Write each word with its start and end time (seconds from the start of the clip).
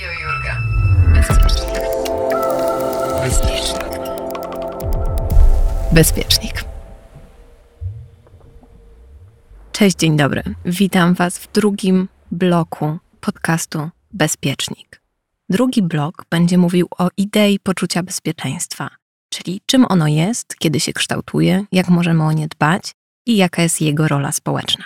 i 0.00 0.04
o 0.04 0.12
Jurga. 0.12 0.62
Bezpiecznik. 3.22 3.88
Bezpiecznik. 5.92 6.64
Cześć, 9.72 9.96
dzień 9.96 10.16
dobry. 10.16 10.42
Witam 10.64 11.14
Was 11.14 11.38
w 11.38 11.52
drugim 11.52 12.08
bloku 12.30 12.98
podcastu 13.20 13.90
Bezpiecznik. 14.12 15.02
Drugi 15.48 15.82
blok 15.82 16.24
będzie 16.30 16.58
mówił 16.58 16.88
o 16.98 17.08
idei 17.16 17.58
poczucia 17.58 18.02
bezpieczeństwa, 18.02 18.90
czyli 19.30 19.60
czym 19.66 19.86
ono 19.88 20.08
jest, 20.08 20.56
kiedy 20.58 20.80
się 20.80 20.92
kształtuje, 20.92 21.64
jak 21.72 21.88
możemy 21.88 22.24
o 22.24 22.32
nie 22.32 22.48
dbać 22.48 22.92
i 23.26 23.36
jaka 23.36 23.62
jest 23.62 23.80
jego 23.80 24.08
rola 24.08 24.32
społeczna. 24.32 24.84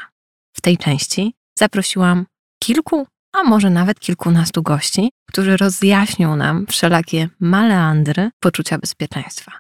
W 0.53 0.61
tej 0.61 0.79
części 0.79 1.35
zaprosiłam 1.59 2.27
kilku, 2.59 3.07
a 3.35 3.43
może 3.43 3.71
nawet 3.71 4.01
kilkunastu 4.01 4.63
gości, 4.63 5.11
którzy 5.29 5.57
rozjaśnią 5.57 6.37
nam 6.37 6.67
wszelakie 6.67 7.29
maleandry 7.41 8.31
poczucia 8.41 8.79
bezpieczeństwa. 8.79 9.53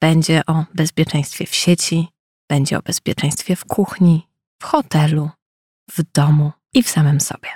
Będzie 0.00 0.42
o 0.46 0.64
bezpieczeństwie 0.74 1.46
w 1.46 1.54
sieci, 1.54 2.08
będzie 2.50 2.78
o 2.78 2.82
bezpieczeństwie 2.82 3.56
w 3.56 3.64
kuchni, 3.64 4.26
w 4.62 4.64
hotelu, 4.64 5.30
w 5.90 6.02
domu 6.14 6.52
i 6.74 6.82
w 6.82 6.88
samym 6.88 7.20
sobie. 7.20 7.48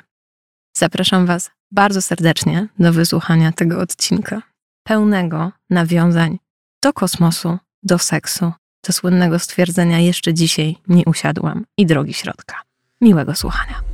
Zapraszam 0.77 1.27
Was 1.27 1.51
bardzo 1.73 2.03
serdecznie 2.03 2.69
do 2.79 2.93
wysłuchania 2.93 3.53
tego 3.53 3.81
odcinka, 3.81 4.43
pełnego 4.87 5.53
nawiązań 5.71 6.39
do 6.83 6.93
kosmosu, 6.93 7.59
do 7.83 7.99
seksu, 7.99 8.53
do 8.87 8.93
słynnego 8.93 9.39
stwierdzenia 9.39 9.99
jeszcze 9.99 10.35
dzisiaj 10.35 10.77
nie 10.89 11.05
usiadłam 11.05 11.65
i 11.79 11.87
drogi 11.87 12.15
środka. 12.15 12.63
Miłego 13.01 13.35
słuchania. 13.35 13.94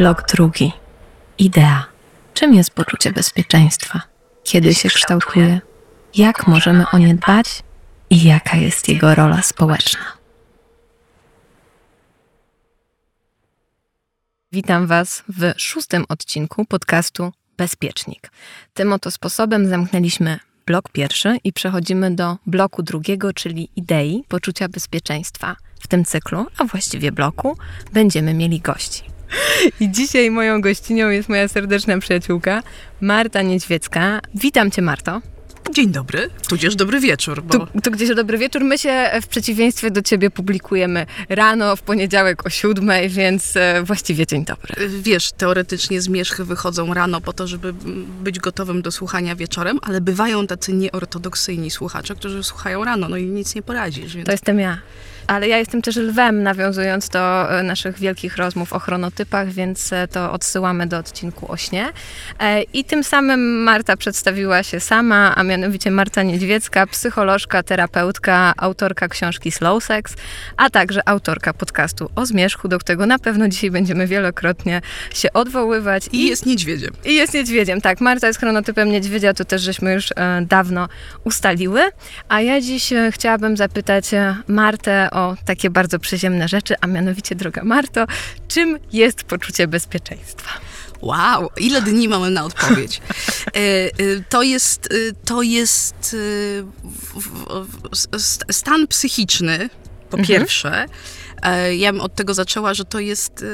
Blok 0.00 0.26
drugi. 0.26 0.72
Idea. 1.38 1.86
Czym 2.34 2.54
jest 2.54 2.70
poczucie 2.70 3.12
bezpieczeństwa? 3.12 4.00
Kiedy 4.44 4.74
się 4.74 4.88
kształtuje? 4.88 5.60
Jak 6.14 6.46
możemy 6.46 6.84
o 6.92 6.98
nie 6.98 7.14
dbać? 7.14 7.62
I 8.10 8.24
jaka 8.24 8.56
jest 8.56 8.88
jego 8.88 9.14
rola 9.14 9.42
społeczna? 9.42 10.00
Witam 14.52 14.86
Was 14.86 15.22
w 15.28 15.52
szóstym 15.56 16.04
odcinku 16.08 16.64
podcastu 16.64 17.32
Bezpiecznik. 17.56 18.30
Tym 18.74 18.92
oto 18.92 19.10
sposobem 19.10 19.68
zamknęliśmy 19.68 20.38
blok 20.66 20.88
pierwszy 20.92 21.38
i 21.44 21.52
przechodzimy 21.52 22.10
do 22.10 22.36
bloku 22.46 22.82
drugiego, 22.82 23.32
czyli 23.32 23.68
idei 23.76 24.24
poczucia 24.28 24.68
bezpieczeństwa. 24.68 25.56
W 25.80 25.88
tym 25.88 26.04
cyklu, 26.04 26.46
a 26.58 26.64
właściwie 26.64 27.12
bloku, 27.12 27.56
będziemy 27.92 28.34
mieli 28.34 28.60
gości. 28.60 29.19
I 29.80 29.90
dzisiaj 29.90 30.30
moją 30.30 30.60
gościnią 30.60 31.08
jest 31.10 31.28
moja 31.28 31.48
serdeczna 31.48 31.98
przyjaciółka 31.98 32.62
Marta 33.00 33.42
Niedźwiecka. 33.42 34.20
Witam 34.34 34.70
Cię, 34.70 34.82
Marto. 34.82 35.20
Dzień 35.74 35.90
dobry, 35.90 36.30
tudzież 36.48 36.76
dobry 36.76 37.00
wieczór, 37.00 37.42
bo 37.42 37.66
Tu, 37.66 37.80
tu 37.80 37.90
gdzieś 37.90 38.14
dobry 38.14 38.38
wieczór. 38.38 38.64
My 38.64 38.78
się 38.78 39.10
w 39.22 39.26
przeciwieństwie 39.26 39.90
do 39.90 40.02
Ciebie 40.02 40.30
publikujemy 40.30 41.06
rano, 41.28 41.76
w 41.76 41.82
poniedziałek 41.82 42.46
o 42.46 42.50
siódmej, 42.50 43.08
więc 43.08 43.56
e, 43.56 43.82
właściwie 43.82 44.26
dzień 44.26 44.44
dobry. 44.44 44.88
wiesz, 45.02 45.32
teoretycznie 45.32 46.00
zmierzchy 46.00 46.44
wychodzą 46.44 46.94
rano 46.94 47.20
po 47.20 47.32
to, 47.32 47.46
żeby 47.46 47.72
być 48.22 48.38
gotowym 48.38 48.82
do 48.82 48.92
słuchania 48.92 49.36
wieczorem, 49.36 49.78
ale 49.82 50.00
bywają 50.00 50.46
tacy 50.46 50.72
nieortodoksyjni 50.72 51.70
słuchacze, 51.70 52.14
którzy 52.14 52.42
słuchają 52.44 52.84
rano, 52.84 53.08
no 53.08 53.16
i 53.16 53.24
nic 53.24 53.54
nie 53.54 53.62
poradzisz, 53.62 54.14
więc 54.14 54.26
To 54.26 54.32
jestem 54.32 54.60
ja. 54.60 54.78
Ale 55.30 55.48
ja 55.48 55.58
jestem 55.58 55.82
też 55.82 55.96
lwem, 55.96 56.42
nawiązując 56.42 57.08
do 57.08 57.52
e, 57.58 57.62
naszych 57.62 57.98
wielkich 57.98 58.36
rozmów 58.36 58.72
o 58.72 58.78
chronotypach, 58.78 59.48
więc 59.48 59.92
e, 59.92 60.08
to 60.08 60.32
odsyłamy 60.32 60.86
do 60.86 60.98
odcinku 60.98 61.52
o 61.52 61.56
śnie. 61.56 61.88
E, 62.40 62.62
I 62.62 62.84
tym 62.84 63.04
samym 63.04 63.62
Marta 63.62 63.96
przedstawiła 63.96 64.62
się 64.62 64.80
sama, 64.80 65.34
a 65.36 65.42
mianowicie 65.42 65.90
Marta 65.90 66.22
Niedźwiecka, 66.22 66.86
psycholożka, 66.86 67.62
terapeutka, 67.62 68.52
autorka 68.56 69.08
książki 69.08 69.52
Slow 69.52 69.84
Sex, 69.84 70.14
a 70.56 70.70
także 70.70 71.08
autorka 71.08 71.52
podcastu 71.52 72.10
o 72.16 72.26
zmierzchu, 72.26 72.68
do 72.68 72.78
którego 72.78 73.06
na 73.06 73.18
pewno 73.18 73.48
dzisiaj 73.48 73.70
będziemy 73.70 74.06
wielokrotnie 74.06 74.80
się 75.14 75.32
odwoływać. 75.32 76.08
i 76.12 76.28
jest 76.28 76.46
niedźwiedziem. 76.46 76.90
I 77.04 77.14
jest 77.14 77.34
niedźwiedziem, 77.34 77.80
tak. 77.80 78.00
Marta 78.00 78.26
jest 78.26 78.38
chronotypem 78.38 78.90
niedźwiedzia, 78.90 79.34
to 79.34 79.44
też 79.44 79.62
żeśmy 79.62 79.92
już 79.94 80.08
dawno 80.42 80.88
ustaliły. 81.24 81.80
A 82.28 82.40
ja 82.40 82.60
dziś 82.60 82.92
chciałabym 83.10 83.56
zapytać 83.56 84.10
Martę 84.48 85.08
o 85.10 85.19
takie 85.44 85.70
bardzo 85.70 85.98
przyziemne 85.98 86.48
rzeczy, 86.48 86.74
a 86.80 86.86
mianowicie, 86.86 87.34
droga 87.34 87.64
Marto, 87.64 88.06
czym 88.48 88.78
jest 88.92 89.22
poczucie 89.22 89.68
bezpieczeństwa? 89.68 90.50
Wow, 91.00 91.48
ile 91.56 91.82
dni 91.82 92.08
mamy 92.08 92.30
na 92.30 92.44
odpowiedź? 92.44 93.00
E, 93.46 93.50
e, 93.56 93.90
To 94.28 94.42
jest, 94.42 94.88
e, 94.92 95.12
to 95.24 95.42
jest 95.42 96.04
stan 98.50 98.86
psychiczny, 98.86 99.70
po 100.10 100.18
Mhm. 100.18 100.26
pierwsze. 100.40 100.86
Ja 101.76 101.92
bym 101.92 102.00
od 102.00 102.14
tego 102.14 102.34
zaczęła, 102.34 102.74
że 102.74 102.84
to 102.84 103.00
jest 103.00 103.44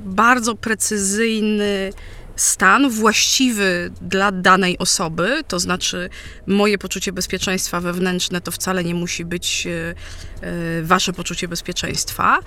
bardzo 0.00 0.54
precyzyjny 0.54 1.92
stan 2.36 2.90
właściwy 2.90 3.90
dla 4.00 4.32
danej 4.32 4.78
osoby, 4.78 5.42
to 5.48 5.58
znaczy 5.58 6.10
moje 6.46 6.78
poczucie 6.78 7.12
bezpieczeństwa 7.12 7.80
wewnętrzne 7.80 8.40
to 8.40 8.50
wcale 8.50 8.84
nie 8.84 8.94
musi 8.94 9.24
być 9.24 9.66
e, 9.66 9.94
e, 10.40 10.82
wasze 10.82 11.12
poczucie 11.12 11.48
bezpieczeństwa. 11.48 12.38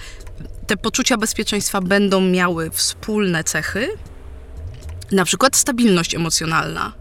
Te 0.68 0.78
poczucia 0.78 1.18
bezpieczeństwa 1.18 1.82
będą 1.82 2.22
miały 2.22 2.70
wspólne 2.72 3.44
cechy, 3.44 3.90
na 5.12 5.26
przykład 5.26 5.56
stabilność 5.56 6.16
emocjonalna. 6.16 6.94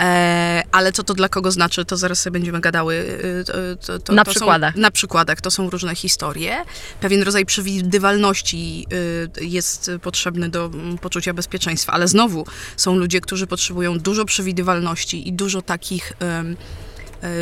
E, 0.00 0.62
ale 0.72 0.92
co 0.92 1.02
to 1.02 1.14
dla 1.14 1.28
kogo 1.28 1.50
znaczy, 1.50 1.84
to 1.84 1.96
zaraz 1.96 2.20
sobie 2.20 2.32
będziemy 2.32 2.60
gadały. 2.60 3.18
e, 3.40 3.76
To, 3.76 3.98
to, 3.98 4.12
Na 4.12 4.24
to 4.24 4.30
przykładach. 4.30 4.74
Są, 4.74 4.80
na 4.80 4.90
przykładach. 4.90 5.40
To 5.40 5.50
są 5.50 5.70
różne 5.70 5.94
historie. 5.94 6.56
Pewien 7.00 7.22
rodzaj 7.22 7.46
przewidywalności 7.46 8.86
e, 9.38 9.44
jest 9.44 9.90
potrzebny 10.02 10.48
do 10.48 10.64
mm, 10.66 10.98
poczucia 10.98 11.34
bezpieczeństwa, 11.34 11.92
ale 11.92 12.08
znowu 12.08 12.46
są 12.76 12.96
ludzie, 12.96 13.20
którzy 13.20 13.46
potrzebują 13.46 13.98
dużo 13.98 14.24
przewidywalności 14.24 15.28
i 15.28 15.32
dużo 15.32 15.62
takich 15.62 16.12
e, 16.22 16.44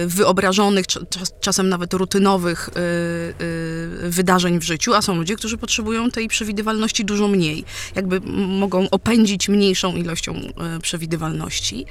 wyobrażonych, 0.06 0.86
cza- 0.86 1.08
czas, 1.08 1.32
czasem 1.40 1.68
nawet 1.68 1.94
rutynowych 1.94 2.68
e, 2.68 2.72
e, 2.72 4.10
wydarzeń 4.10 4.58
w 4.58 4.62
życiu, 4.62 4.94
a 4.94 5.02
są 5.02 5.16
ludzie, 5.16 5.36
którzy 5.36 5.58
potrzebują 5.58 6.10
tej 6.10 6.28
przewidywalności 6.28 7.04
dużo 7.04 7.28
mniej. 7.28 7.64
Jakby 7.94 8.20
mogą 8.46 8.90
opędzić 8.90 9.48
mniejszą 9.48 9.96
ilością 9.96 10.34
e, 10.34 10.80
przewidywalności. 10.80 11.86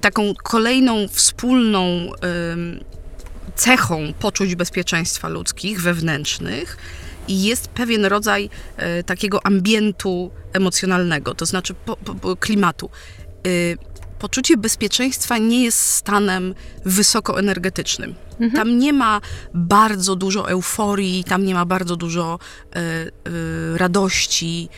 Taką 0.00 0.34
kolejną 0.42 1.08
wspólną 1.08 2.10
cechą 3.56 4.12
poczuć 4.20 4.54
bezpieczeństwa 4.54 5.28
ludzkich, 5.28 5.82
wewnętrznych, 5.82 6.76
jest 7.28 7.68
pewien 7.68 8.04
rodzaj 8.04 8.50
e, 8.76 9.02
takiego 9.02 9.46
ambientu 9.46 10.30
emocjonalnego, 10.52 11.34
to 11.34 11.46
znaczy 11.46 11.74
po, 11.74 11.96
po, 11.96 12.36
klimatu. 12.36 12.90
Poczucie 14.22 14.56
bezpieczeństwa 14.56 15.38
nie 15.38 15.64
jest 15.64 15.78
stanem 15.78 16.54
wysokoenergetycznym. 16.84 18.14
Tam 18.54 18.78
nie 18.78 18.92
ma 18.92 19.20
bardzo 19.54 20.16
dużo 20.16 20.50
euforii, 20.50 21.24
tam 21.24 21.44
nie 21.44 21.54
ma 21.54 21.64
bardzo 21.64 21.96
dużo 21.96 22.38
e, 22.38 22.78
e, 22.78 23.10
radości. 23.78 24.68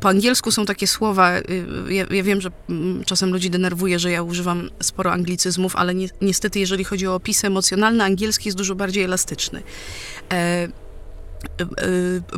Po 0.00 0.08
angielsku 0.08 0.50
są 0.50 0.66
takie 0.66 0.86
słowa, 0.86 1.38
y, 1.38 1.42
ja, 1.88 2.04
ja 2.10 2.22
wiem, 2.22 2.40
że 2.40 2.50
mm, 2.68 3.04
czasem 3.04 3.32
ludzi 3.32 3.50
denerwuje, 3.50 3.98
że 3.98 4.10
ja 4.10 4.22
używam 4.22 4.70
sporo 4.82 5.12
anglicyzmów, 5.12 5.76
ale 5.76 5.94
ni 5.94 6.08
niestety 6.20 6.58
jeżeli 6.58 6.84
chodzi 6.84 7.06
o 7.06 7.14
opisy 7.14 7.46
emocjonalne, 7.46 8.04
angielski 8.04 8.48
jest 8.48 8.58
dużo 8.58 8.74
bardziej 8.74 9.04
elastyczny. 9.04 9.62
E, 9.62 10.34
e, 10.34 10.64
e, 10.64 10.68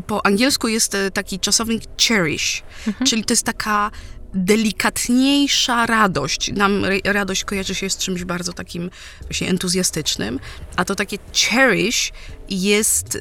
po 0.06 0.26
angielsku 0.26 0.68
jest 0.68 0.94
e, 0.94 1.10
taki 1.10 1.40
czasownik 1.40 1.82
cherish, 2.08 2.62
czyli 3.06 3.24
to 3.24 3.32
jest 3.32 3.44
taka 3.46 3.90
delikatniejsza 4.34 5.86
radość. 5.86 6.52
Nam 6.52 6.84
ra- 6.84 7.12
radość 7.12 7.44
kojarzy 7.44 7.74
się 7.74 7.90
z 7.90 7.96
czymś 7.96 8.24
bardzo 8.24 8.52
takim 8.52 8.90
właśnie 9.20 9.48
entuzjastycznym, 9.48 10.40
a 10.76 10.84
to 10.84 10.94
takie 10.94 11.18
cherish 11.34 12.12
jest 12.50 13.14
y, 13.14 13.20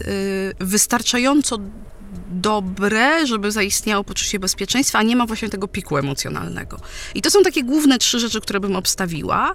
wystarczająco 0.60 1.58
dobre, 2.32 3.28
żeby 3.28 3.52
zaistniało 3.52 4.04
poczucie 4.04 4.40
bezpieczeństwa, 4.40 5.00
a 5.00 5.04
nie 5.04 5.16
ma 5.16 5.26
właśnie 5.26 5.50
tego 5.50 5.68
piku 5.68 5.98
emocjonalnego. 5.98 6.80
I 7.16 7.22
to 7.22 7.32
są 7.32 7.42
takie 7.44 7.64
główne 7.64 7.98
trzy 7.98 8.20
rzeczy, 8.20 8.42
które 8.42 8.60
bym 8.60 8.76
obstawiła. 8.76 9.54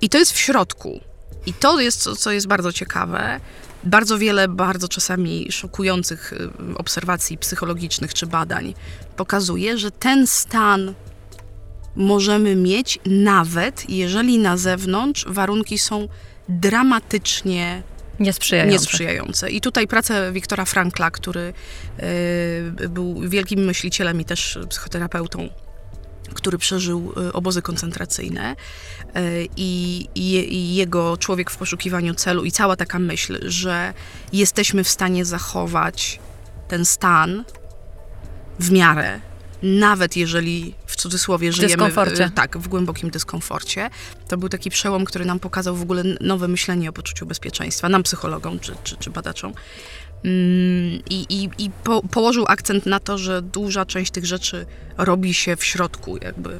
I 0.00 0.08
to 0.08 0.18
jest 0.18 0.32
w 0.32 0.38
środku. 0.38 1.00
I 1.46 1.52
to 1.52 1.80
jest, 1.80 2.02
co, 2.02 2.16
co 2.16 2.32
jest 2.32 2.46
bardzo 2.46 2.72
ciekawe. 2.72 3.40
Bardzo 3.84 4.18
wiele, 4.18 4.48
bardzo 4.48 4.88
czasami 4.88 5.52
szokujących 5.52 6.32
y, 6.32 6.78
obserwacji 6.78 7.38
psychologicznych 7.38 8.14
czy 8.14 8.26
badań 8.26 8.74
pokazuje, 9.16 9.78
że 9.78 9.90
ten 9.90 10.26
stan 10.26 10.94
możemy 11.96 12.56
mieć 12.56 12.98
nawet 13.06 13.90
jeżeli 13.90 14.38
na 14.38 14.56
zewnątrz 14.56 15.24
warunki 15.28 15.78
są 15.78 16.08
dramatycznie 16.48 17.82
niesprzyjające. 18.20 18.72
niesprzyjające. 18.72 19.50
I 19.50 19.60
tutaj 19.60 19.86
prace 19.86 20.32
Wiktora 20.32 20.64
Frankla, 20.64 21.10
który 21.10 21.52
y, 22.80 22.88
był 22.88 23.28
wielkim 23.28 23.60
myślicielem 23.60 24.20
i 24.20 24.24
też 24.24 24.58
psychoterapeutą, 24.68 25.48
który 26.34 26.58
przeżył 26.58 27.12
y, 27.28 27.32
obozy 27.32 27.62
koncentracyjne 27.62 28.56
y, 29.16 29.48
i, 29.56 30.08
i, 30.14 30.54
i, 30.54 30.74
jego 30.74 31.16
człowiek 31.16 31.50
w 31.50 31.56
poszukiwaniu 31.56 32.14
celu 32.14 32.44
i 32.44 32.52
cała 32.52 32.76
taka 32.76 32.98
myśl, 32.98 33.50
że 33.50 33.94
jesteśmy 34.32 34.84
w 34.84 34.88
stanie 34.88 35.24
zachować 35.24 36.20
ten 36.68 36.84
stan 36.84 37.44
w 38.58 38.70
miarę, 38.70 39.20
nawet 39.62 40.16
jeżeli 40.16 40.74
w 40.86 40.96
cudzysłowie 40.96 41.52
żyjemy 41.52 41.90
w, 41.90 42.34
tak, 42.34 42.58
w 42.58 42.68
głębokim 42.68 43.10
dyskomforcie. 43.10 43.90
To 44.28 44.36
był 44.36 44.48
taki 44.48 44.70
przełom, 44.70 45.04
który 45.04 45.24
nam 45.24 45.40
pokazał 45.40 45.76
w 45.76 45.82
ogóle 45.82 46.02
nowe 46.20 46.48
myślenie 46.48 46.88
o 46.88 46.92
poczuciu 46.92 47.26
bezpieczeństwa, 47.26 47.88
nam 47.88 48.02
psychologom 48.02 48.60
czy, 48.60 48.74
czy, 48.84 48.96
czy 48.96 49.10
badaczom. 49.10 49.52
Mm, 50.24 51.02
I, 51.10 51.26
i, 51.28 51.50
i 51.58 51.70
po, 51.84 52.02
położył 52.02 52.44
akcent 52.48 52.86
na 52.86 53.00
to, 53.00 53.18
że 53.18 53.42
duża 53.42 53.86
część 53.86 54.10
tych 54.10 54.26
rzeczy 54.26 54.66
robi 54.98 55.34
się 55.34 55.56
w 55.56 55.64
środku, 55.64 56.16
jakby, 56.16 56.50
e, 56.50 56.58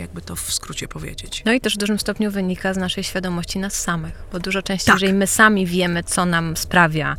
jakby 0.00 0.22
to 0.22 0.36
w 0.36 0.52
skrócie 0.52 0.88
powiedzieć. 0.88 1.42
No 1.44 1.52
i 1.52 1.60
też 1.60 1.74
w 1.74 1.78
dużym 1.78 1.98
stopniu 1.98 2.30
wynika 2.30 2.74
z 2.74 2.76
naszej 2.76 3.04
świadomości 3.04 3.58
nas 3.58 3.82
samych, 3.82 4.22
bo 4.32 4.38
dużo 4.38 4.62
częściej, 4.62 4.86
tak. 4.86 5.02
jeżeli 5.02 5.18
my 5.18 5.26
sami 5.26 5.66
wiemy, 5.66 6.02
co 6.02 6.26
nam 6.26 6.56
sprawia 6.56 7.16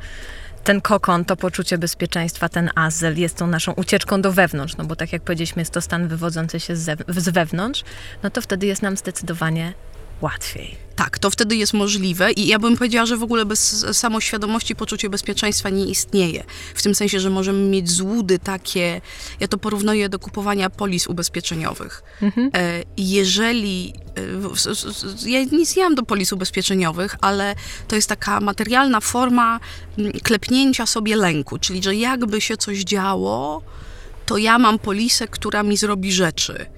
ten 0.64 0.82
kokon, 0.82 1.26
to 1.26 1.36
poczucie 1.36 1.78
bezpieczeństwa, 1.78 2.50
ten 2.50 2.70
azyl 2.76 3.18
jest 3.18 3.38
tą 3.38 3.48
naszą 3.48 3.72
ucieczką 3.72 4.22
do 4.22 4.32
wewnątrz, 4.32 4.78
no 4.78 4.86
bo 4.86 4.96
tak 4.96 5.14
jak 5.14 5.22
powiedzieliśmy, 5.22 5.62
jest 5.62 5.72
to 5.72 5.82
stan 5.82 6.08
wywodzący 6.08 6.60
się 6.60 6.76
z, 6.76 7.04
z 7.08 7.30
wewnątrz, 7.30 7.84
no 8.24 8.30
to 8.30 8.42
wtedy 8.42 8.66
jest 8.66 8.82
nam 8.82 8.98
zdecydowanie 8.98 9.74
łatwiej. 10.22 10.88
Tak, 10.98 11.20
to 11.20 11.30
wtedy 11.30 11.56
jest 11.56 11.74
możliwe 11.74 12.32
i 12.32 12.48
ja 12.48 12.60
bym 12.60 12.78
powiedziała, 12.78 13.06
że 13.06 13.18
w 13.18 13.24
ogóle 13.24 13.46
bez 13.46 13.86
samoświadomości 13.98 14.76
poczucie 14.76 15.10
bezpieczeństwa 15.10 15.70
nie 15.70 15.86
istnieje. 15.86 16.44
W 16.76 16.84
tym 16.84 16.96
sensie, 16.96 17.20
że 17.20 17.30
możemy 17.30 17.60
mieć 17.70 17.92
złudy 17.92 18.40
takie, 18.40 19.02
ja 19.40 19.48
to 19.48 19.58
porównuję 19.58 20.10
do 20.10 20.20
kupowania 20.20 20.70
polis 20.70 21.08
ubezpieczeniowych. 21.08 22.04
Mhm. 22.22 22.50
E, 22.54 22.84
jeżeli, 22.98 23.94
e, 25.26 25.30
ja 25.30 25.44
nic 25.44 25.76
nie 25.76 25.84
mam 25.84 25.96
do 25.96 26.04
polis 26.04 26.34
ubezpieczeniowych, 26.34 27.16
ale 27.22 27.56
to 27.88 27.96
jest 27.96 28.10
taka 28.10 28.40
materialna 28.40 29.02
forma 29.02 29.60
klepnięcia 30.24 30.86
sobie 30.86 31.16
lęku, 31.16 31.60
czyli 31.60 31.84
że 31.84 31.96
jakby 31.96 32.42
się 32.42 32.58
coś 32.58 32.80
działo, 32.84 33.62
to 34.26 34.38
ja 34.38 34.60
mam 34.60 34.80
polisę, 34.80 35.28
która 35.28 35.64
mi 35.64 35.78
zrobi 35.78 36.12
rzeczy 36.12 36.77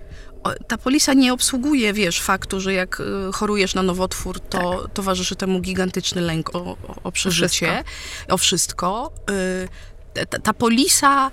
ta 0.68 0.78
polisa 0.78 1.14
nie 1.14 1.34
obsługuje, 1.34 1.94
wiesz, 1.94 2.22
faktu, 2.22 2.60
że 2.62 2.74
jak 2.74 3.00
y, 3.00 3.04
chorujesz 3.34 3.76
na 3.76 3.84
nowotwór, 3.84 4.40
to 4.40 4.82
tak. 4.82 4.94
towarzyszy 4.94 5.36
temu 5.36 5.60
gigantyczny 5.60 6.22
lęk 6.22 6.56
o, 6.56 6.78
o 7.04 7.12
przeżycie, 7.12 7.68
o 7.78 7.78
wszystko. 7.78 8.34
O 8.34 8.38
wszystko. 8.38 9.12
Y, 10.16 10.26
ta, 10.26 10.40
ta 10.40 10.54
polisa 10.54 11.32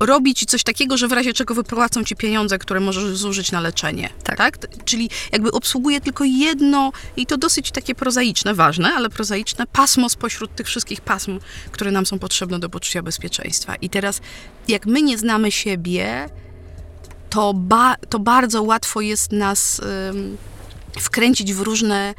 robi 0.00 0.34
ci 0.34 0.46
coś 0.46 0.62
takiego, 0.62 0.96
że 0.96 1.08
w 1.08 1.12
razie 1.12 1.32
czego 1.32 1.54
wypłacą 1.54 2.04
ci 2.04 2.16
pieniądze, 2.16 2.58
które 2.58 2.80
możesz 2.80 3.04
zużyć 3.16 3.52
na 3.52 3.60
leczenie. 3.60 4.10
Tak. 4.24 4.36
tak. 4.36 4.58
Czyli 4.84 5.10
jakby 5.32 5.50
obsługuje 5.52 6.00
tylko 6.00 6.24
jedno, 6.24 6.92
i 7.16 7.26
to 7.26 7.36
dosyć 7.36 7.70
takie 7.70 7.94
prozaiczne, 7.94 8.54
ważne, 8.54 8.92
ale 8.94 9.10
prozaiczne, 9.10 9.66
pasmo 9.66 10.08
spośród 10.08 10.54
tych 10.54 10.66
wszystkich 10.66 11.00
pasm, 11.00 11.38
które 11.70 11.90
nam 11.90 12.06
są 12.06 12.18
potrzebne 12.18 12.58
do 12.58 12.70
poczucia 12.70 13.02
bezpieczeństwa. 13.02 13.74
I 13.74 13.90
teraz, 13.90 14.20
jak 14.68 14.86
my 14.86 15.02
nie 15.02 15.18
znamy 15.18 15.52
siebie, 15.52 16.28
to, 17.34 17.54
ba, 17.54 17.96
to 18.08 18.18
bardzo 18.18 18.62
łatwo 18.62 19.00
jest 19.00 19.32
nas 19.32 19.80
ym, 20.10 20.36
wkręcić 21.00 21.54
w 21.54 21.60
różne 21.60 22.14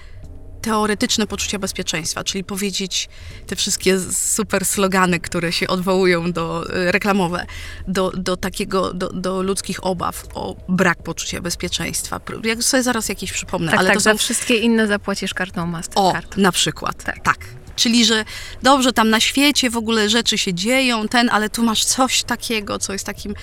teoretyczne 0.62 1.28
poczucia 1.28 1.60
bezpieczeństwa, 1.60 2.24
czyli 2.24 2.44
powiedzieć 2.44 3.10
te 3.48 3.56
wszystkie 3.56 4.00
super 4.12 4.66
slogany, 4.66 5.20
które 5.20 5.52
się 5.52 5.68
odwołują 5.68 6.32
do 6.32 6.70
y, 6.70 6.92
reklamowe, 6.92 7.46
do, 7.88 8.12
do 8.12 8.38
takiego, 8.38 8.94
do, 8.94 9.10
do 9.10 9.44
ludzkich 9.44 9.86
obaw 9.86 10.24
o 10.34 10.56
brak 10.70 11.04
poczucia 11.04 11.42
bezpieczeństwa. 11.42 12.22
Jak 12.44 12.64
sobie 12.64 12.84
zaraz 12.84 13.10
jakieś 13.10 13.32
przypomnę. 13.32 13.72
Tak, 13.72 13.80
ale 13.80 13.88
tak, 13.88 13.98
to 13.98 14.02
za 14.02 14.12
są... 14.12 14.18
wszystkie 14.18 14.58
inne 14.58 14.88
zapłacisz 14.88 15.34
kartą 15.34 15.68
Mastercard. 15.68 16.38
O, 16.38 16.42
na 16.42 16.52
przykład, 16.52 17.04
tak. 17.04 17.24
tak. 17.24 17.38
Czyli, 17.76 18.06
że 18.06 18.26
dobrze, 18.64 18.94
tam 18.94 19.10
na 19.10 19.20
świecie 19.20 19.70
w 19.70 19.78
ogóle 19.78 20.10
rzeczy 20.10 20.38
się 20.38 20.54
dzieją, 20.54 21.08
ten, 21.08 21.30
ale 21.30 21.50
tu 21.50 21.64
masz 21.64 21.86
coś 21.86 22.24
takiego, 22.24 22.80
co 22.80 22.94
jest 22.94 23.06
takim 23.06 23.36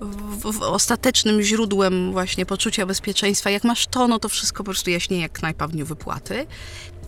w, 0.00 0.52
w 0.52 0.62
ostatecznym 0.62 1.42
źródłem 1.42 2.12
właśnie 2.12 2.46
poczucia 2.46 2.86
bezpieczeństwa. 2.86 3.50
Jak 3.50 3.64
masz 3.64 3.86
to, 3.86 4.08
no 4.08 4.18
to 4.18 4.28
wszystko 4.28 4.58
po 4.58 4.64
prostu 4.64 4.90
jaśnieje 4.90 5.22
jak 5.22 5.32
knajpa 5.32 5.68
w 5.68 5.72
dniu 5.72 5.86
wypłaty. 5.86 6.46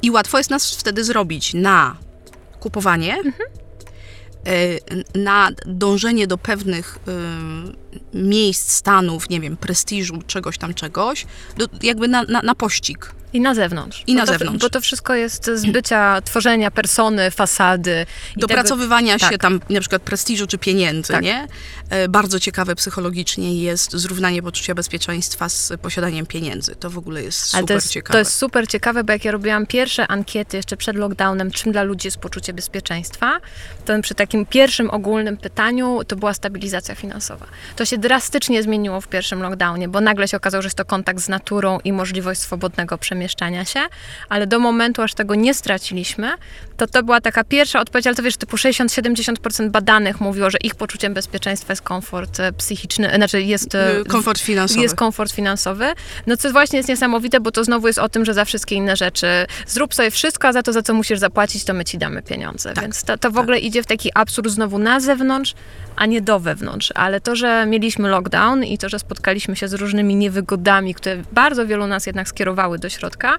I 0.03 0.11
łatwo 0.11 0.39
jest 0.39 0.51
nas 0.51 0.77
wtedy 0.77 1.05
zrobić 1.05 1.55
na 1.55 1.97
kupowanie, 2.61 3.15
mhm. 3.15 3.51
Y, 4.49 4.81
na 5.15 5.51
dążenie 5.67 6.27
do 6.27 6.39
pewnych 6.39 6.99
miejsc, 8.15 8.73
stanów, 8.73 9.29
nie 9.31 9.41
wiem, 9.41 9.57
prestiżu, 9.57 10.23
czegoś 10.27 10.59
tam, 10.59 10.75
czegoś, 10.75 11.27
do, 11.57 11.67
jakby 11.83 12.09
na, 12.09 12.23
na, 12.23 12.43
na 12.43 12.55
pościg. 12.55 13.13
I 13.33 13.41
na 13.41 13.55
zewnątrz. 13.55 14.05
I 14.07 14.15
na 14.15 14.27
to, 14.27 14.33
zewnątrz. 14.33 14.63
Bo 14.63 14.71
to 14.71 14.81
wszystko 14.81 15.15
jest 15.15 15.51
z 15.55 15.67
bycia, 15.67 16.21
tworzenia 16.21 16.71
persony, 16.71 17.31
fasady. 17.31 18.07
Dopracowywania 18.37 19.19
tego, 19.19 19.25
się 19.25 19.39
tak. 19.39 19.41
tam 19.41 19.61
na 19.71 19.81
przykład 19.81 20.03
prestiżu 20.03 20.47
czy 20.47 20.59
pieniędzy, 20.59 21.13
tak. 21.13 21.23
nie? 21.23 21.49
E, 21.91 22.09
bardzo 22.09 22.41
ciekawe 22.41 22.75
psychologicznie 22.75 23.63
jest 23.63 23.93
zrównanie 23.93 24.43
poczucia 24.43 24.75
bezpieczeństwa 24.75 25.49
z 25.49 25.73
posiadaniem 25.83 26.27
pieniędzy. 26.27 26.75
To 26.75 26.91
w 26.91 26.99
ogóle 26.99 27.23
jest 27.23 27.39
super 27.39 27.67
to 27.67 27.75
jest, 27.75 27.91
ciekawe. 27.91 28.13
To 28.13 28.19
jest 28.19 28.35
super 28.35 28.69
ciekawe, 28.69 29.05
bo 29.05 29.13
jak 29.13 29.25
ja 29.25 29.33
robiłam 29.33 29.67
pierwsze 29.67 30.07
ankiety 30.07 30.57
jeszcze 30.57 30.77
przed 30.77 30.97
lockdownem, 30.97 31.51
czym 31.51 31.73
dla 31.73 31.83
ludzi 31.83 32.07
jest 32.07 32.19
poczucie 32.19 32.53
bezpieczeństwa, 32.53 33.41
to 33.85 34.03
przy 34.03 34.15
takim 34.15 34.47
pierwszym 34.47 34.91
ogólnym 34.91 35.37
pytaniu 35.37 36.01
to 36.07 36.17
była 36.17 36.35
stabilizacja 36.35 36.95
finansowa. 36.95 37.47
To 37.81 37.85
się 37.85 37.99
drastycznie 37.99 38.62
zmieniło 38.62 39.00
w 39.00 39.09
pierwszym 39.09 39.43
lockdownie, 39.43 39.88
bo 39.88 40.00
nagle 40.00 40.29
się 40.29 40.37
okazało, 40.37 40.62
że 40.62 40.67
jest 40.67 40.77
to 40.77 40.85
kontakt 40.85 41.21
z 41.21 41.29
naturą 41.29 41.79
i 41.85 41.93
możliwość 41.93 42.41
swobodnego 42.41 42.99
przemieszczania 42.99 43.65
się, 43.65 43.81
ale 44.29 44.47
do 44.47 44.59
momentu, 44.59 45.03
aż 45.03 45.15
tego 45.15 45.35
nie 45.35 45.55
straciliśmy, 45.55 46.32
to 46.81 46.87
to 46.87 47.03
była 47.03 47.21
taka 47.21 47.44
pierwsza 47.44 47.81
odpowiedź, 47.81 48.06
ale 48.06 48.17
to 48.17 48.23
wiesz, 48.23 48.37
typu 48.37 48.56
60-70% 48.56 49.69
badanych 49.69 50.21
mówiło, 50.21 50.50
że 50.50 50.59
ich 50.59 50.75
poczuciem 50.75 51.15
bezpieczeństwa 51.15 51.73
jest 51.73 51.82
komfort 51.82 52.41
e, 52.41 52.53
psychiczny, 52.53 53.12
znaczy 53.17 53.43
jest... 53.43 53.75
E, 53.75 54.05
komfort 54.09 54.41
finansowy. 54.41 54.82
Jest 54.82 54.94
komfort 54.94 55.32
finansowy. 55.32 55.93
No 56.27 56.37
co 56.37 56.53
właśnie 56.53 56.77
jest 56.77 56.88
niesamowite, 56.88 57.41
bo 57.41 57.50
to 57.50 57.65
znowu 57.65 57.87
jest 57.87 57.99
o 57.99 58.09
tym, 58.09 58.25
że 58.25 58.35
za 58.35 58.44
wszystkie 58.44 58.75
inne 58.77 58.97
rzeczy 58.97 59.27
zrób 59.67 59.94
sobie 59.94 60.11
wszystko, 60.11 60.49
a 60.49 60.53
za 60.53 60.62
to, 60.62 60.73
za 60.73 60.82
co 60.82 60.94
musisz 60.94 61.19
zapłacić, 61.19 61.65
to 61.65 61.75
my 61.75 61.85
ci 61.85 61.99
damy 61.99 62.23
pieniądze. 62.23 62.73
Tak, 62.75 62.85
Więc 62.85 63.05
to, 63.05 63.19
to 63.19 63.31
w 63.31 63.35
tak. 63.35 63.43
ogóle 63.43 63.59
idzie 63.59 63.82
w 63.82 63.87
taki 63.87 64.10
absurd 64.15 64.51
znowu 64.51 64.79
na 64.79 65.01
zewnątrz, 65.01 65.55
a 65.96 66.06
nie 66.06 66.20
do 66.20 66.41
wewnątrz. 66.41 66.93
Ale 66.94 67.20
to, 67.20 67.37
że 67.37 67.67
mieliśmy 67.67 68.08
lockdown 68.08 68.65
i 68.65 68.79
to, 68.79 68.89
że 68.89 68.99
spotkaliśmy 68.99 69.56
się 69.56 69.69
z 69.69 69.75
różnymi 69.75 70.17
niewygodami, 70.17 70.94
które 70.94 71.22
bardzo 71.32 71.67
wielu 71.67 71.87
nas 71.87 72.06
jednak 72.06 72.29
skierowały 72.29 72.79
do 72.79 72.89
środka, 72.89 73.37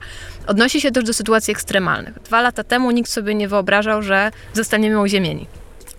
odnosi 0.47 0.81
się 0.81 0.91
też 0.91 1.03
do 1.03 1.13
sytuacji 1.13 1.51
ekstremalnych. 1.51 2.13
Dwa 2.19 2.41
lata 2.41 2.63
temu 2.63 2.91
nikt 2.91 3.09
sobie 3.09 3.30
nie 3.35 3.47
wyobrażał, 3.47 4.01
że 4.01 4.31
zostaniemy 4.53 5.01
uziemieni. 5.01 5.47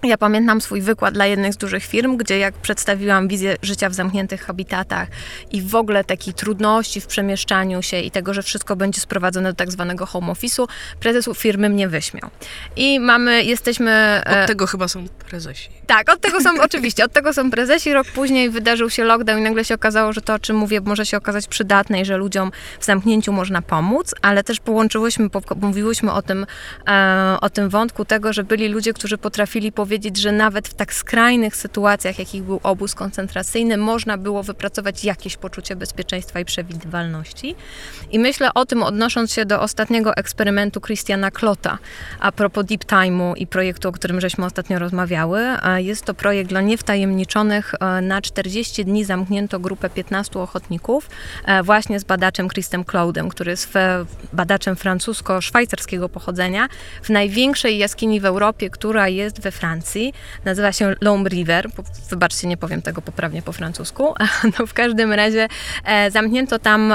Ja 0.02 0.18
pamiętam 0.18 0.60
swój 0.60 0.82
wykład 0.82 1.14
dla 1.14 1.26
jednej 1.26 1.52
z 1.52 1.56
dużych 1.56 1.84
firm, 1.84 2.16
gdzie 2.16 2.38
jak 2.38 2.54
przedstawiłam 2.54 3.28
wizję 3.28 3.56
życia 3.62 3.88
w 3.88 3.94
zamkniętych 3.94 4.42
habitatach 4.42 5.08
i 5.50 5.62
w 5.62 5.74
ogóle 5.74 6.04
takiej 6.04 6.34
trudności 6.34 7.00
w 7.00 7.06
przemieszczaniu 7.06 7.82
się 7.82 8.00
i 8.00 8.10
tego, 8.10 8.34
że 8.34 8.42
wszystko 8.42 8.76
będzie 8.76 9.00
sprowadzone 9.00 9.50
do 9.50 9.56
tak 9.56 9.70
zwanego 9.70 10.06
home 10.06 10.32
office'u, 10.32 10.66
prezes 11.00 11.28
firmy 11.36 11.68
mnie 11.68 11.88
wyśmiał. 11.88 12.30
I 12.76 13.00
mamy, 13.00 13.44
jesteśmy... 13.44 14.22
Od 14.26 14.32
e, 14.32 14.46
tego 14.46 14.66
chyba 14.66 14.88
są 14.88 15.08
prezesi. 15.28 15.68
Tak, 15.92 16.12
od 16.12 16.20
tego 16.20 16.40
są, 16.40 16.50
oczywiście, 16.68 17.04
od 17.04 17.12
tego 17.12 17.32
są 17.34 17.50
prezesi. 17.50 17.92
Rok 17.92 18.06
później 18.06 18.50
wydarzył 18.50 18.90
się 18.90 19.04
lockdown 19.04 19.38
i 19.38 19.42
nagle 19.42 19.64
się 19.64 19.74
okazało, 19.74 20.12
że 20.12 20.20
to, 20.20 20.34
o 20.34 20.38
czym 20.38 20.56
mówię, 20.56 20.80
może 20.80 21.06
się 21.06 21.16
okazać 21.16 21.46
przydatne 21.46 22.00
i 22.00 22.04
że 22.04 22.16
ludziom 22.16 22.52
w 22.80 22.84
zamknięciu 22.84 23.32
można 23.32 23.62
pomóc, 23.62 24.14
ale 24.22 24.44
też 24.44 24.60
połączyłyśmy, 24.60 25.28
mówiłyśmy 25.60 26.12
o 26.12 26.22
tym, 26.22 26.46
e, 26.88 27.36
o 27.40 27.50
tym 27.50 27.68
wątku 27.68 28.04
tego, 28.04 28.32
że 28.32 28.44
byli 28.44 28.68
ludzie, 28.68 28.92
którzy 28.92 29.18
potrafili 29.18 29.72
powiedzieć, 29.72 29.92
powiedzieć, 29.92 30.16
że 30.16 30.32
nawet 30.32 30.68
w 30.68 30.74
tak 30.74 30.94
skrajnych 30.94 31.56
sytuacjach, 31.56 32.18
jakich 32.18 32.42
był 32.42 32.60
obóz 32.62 32.94
koncentracyjny, 32.94 33.76
można 33.76 34.18
było 34.18 34.42
wypracować 34.42 35.04
jakieś 35.04 35.36
poczucie 35.36 35.76
bezpieczeństwa 35.76 36.40
i 36.40 36.44
przewidywalności. 36.44 37.54
I 38.10 38.18
myślę 38.18 38.54
o 38.54 38.66
tym, 38.66 38.82
odnosząc 38.82 39.32
się 39.32 39.44
do 39.44 39.60
ostatniego 39.60 40.16
eksperymentu 40.16 40.80
Christiana 40.80 41.30
Klota, 41.30 41.78
a 42.20 42.32
propos 42.32 42.66
Deep 42.66 42.84
Time'u 42.84 43.32
i 43.36 43.46
projektu, 43.46 43.88
o 43.88 43.92
którym 43.92 44.20
żeśmy 44.20 44.44
ostatnio 44.44 44.78
rozmawiały. 44.78 45.40
Jest 45.82 46.04
to 46.04 46.14
projekt 46.14 46.50
dla 46.50 46.60
niewtajemniczonych. 46.60 47.74
E, 47.80 48.00
na 48.00 48.22
40 48.22 48.84
dni 48.84 49.04
zamknięto 49.04 49.60
grupę 49.60 49.90
15 49.90 50.38
ochotników 50.38 51.10
e, 51.44 51.62
właśnie 51.62 52.00
z 52.00 52.04
badaczem 52.04 52.48
Christem 52.48 52.84
Cloudem, 52.84 53.28
który 53.28 53.50
jest 53.50 53.72
badaczem 54.32 54.76
francusko-szwajcarskiego 54.76 56.08
pochodzenia 56.08 56.68
w 57.02 57.10
największej 57.10 57.78
jaskini 57.78 58.20
w 58.20 58.24
Europie, 58.24 58.70
która 58.70 59.08
jest 59.08 59.40
we 59.40 59.50
Francji. 59.50 60.14
Nazywa 60.44 60.72
się 60.72 60.94
Lomb 61.00 61.28
River. 61.28 61.70
Wybaczcie, 62.10 62.48
nie 62.48 62.56
powiem 62.56 62.82
tego 62.82 63.02
poprawnie 63.02 63.42
po 63.42 63.52
francusku. 63.52 64.14
No 64.58 64.66
w 64.66 64.72
każdym 64.74 65.12
razie 65.12 65.48
e, 65.84 66.10
zamknięto 66.10 66.58
tam 66.58 66.94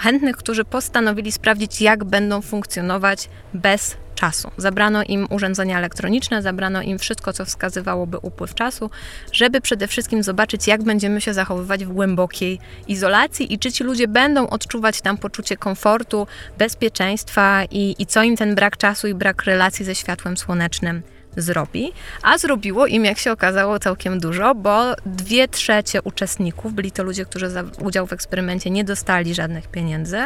chętnych, 0.00 0.36
którzy 0.36 0.64
postanowili 0.64 1.32
sprawdzić, 1.32 1.80
jak 1.80 2.04
będą 2.04 2.42
funkcjonować 2.42 3.28
bez 3.54 3.96
czasu. 4.16 4.50
Zabrano 4.56 5.02
im 5.02 5.26
urządzenia 5.30 5.78
elektroniczne, 5.78 6.42
zabrano 6.42 6.82
im 6.82 6.98
wszystko, 6.98 7.32
co 7.32 7.44
wskazywałoby 7.44 8.18
upływ 8.18 8.54
czasu, 8.54 8.90
żeby 9.32 9.60
przede 9.60 9.88
wszystkim 9.88 10.22
zobaczyć, 10.22 10.66
jak 10.66 10.82
będziemy 10.82 11.20
się 11.20 11.34
zachowywać 11.34 11.84
w 11.84 11.92
głębokiej 11.92 12.58
izolacji 12.88 13.52
i 13.52 13.58
czy 13.58 13.72
ci 13.72 13.84
ludzie 13.84 14.08
będą 14.08 14.48
odczuwać 14.48 15.00
tam 15.00 15.18
poczucie 15.18 15.56
komfortu, 15.56 16.26
bezpieczeństwa 16.58 17.64
i, 17.70 17.94
i 17.98 18.06
co 18.06 18.22
im 18.22 18.36
ten 18.36 18.54
brak 18.54 18.76
czasu 18.76 19.06
i 19.08 19.14
brak 19.14 19.44
relacji 19.44 19.84
ze 19.84 19.94
światłem 19.94 20.36
słonecznym 20.36 21.15
zrobi, 21.36 21.92
a 22.22 22.38
zrobiło 22.38 22.86
im, 22.86 23.04
jak 23.04 23.18
się 23.18 23.32
okazało, 23.32 23.78
całkiem 23.78 24.20
dużo, 24.20 24.54
bo 24.54 24.94
dwie 25.06 25.48
trzecie 25.48 26.02
uczestników, 26.02 26.74
byli 26.74 26.92
to 26.92 27.02
ludzie, 27.02 27.24
którzy 27.24 27.50
za 27.50 27.64
udział 27.80 28.06
w 28.06 28.12
eksperymencie 28.12 28.70
nie 28.70 28.84
dostali 28.84 29.34
żadnych 29.34 29.68
pieniędzy 29.68 30.18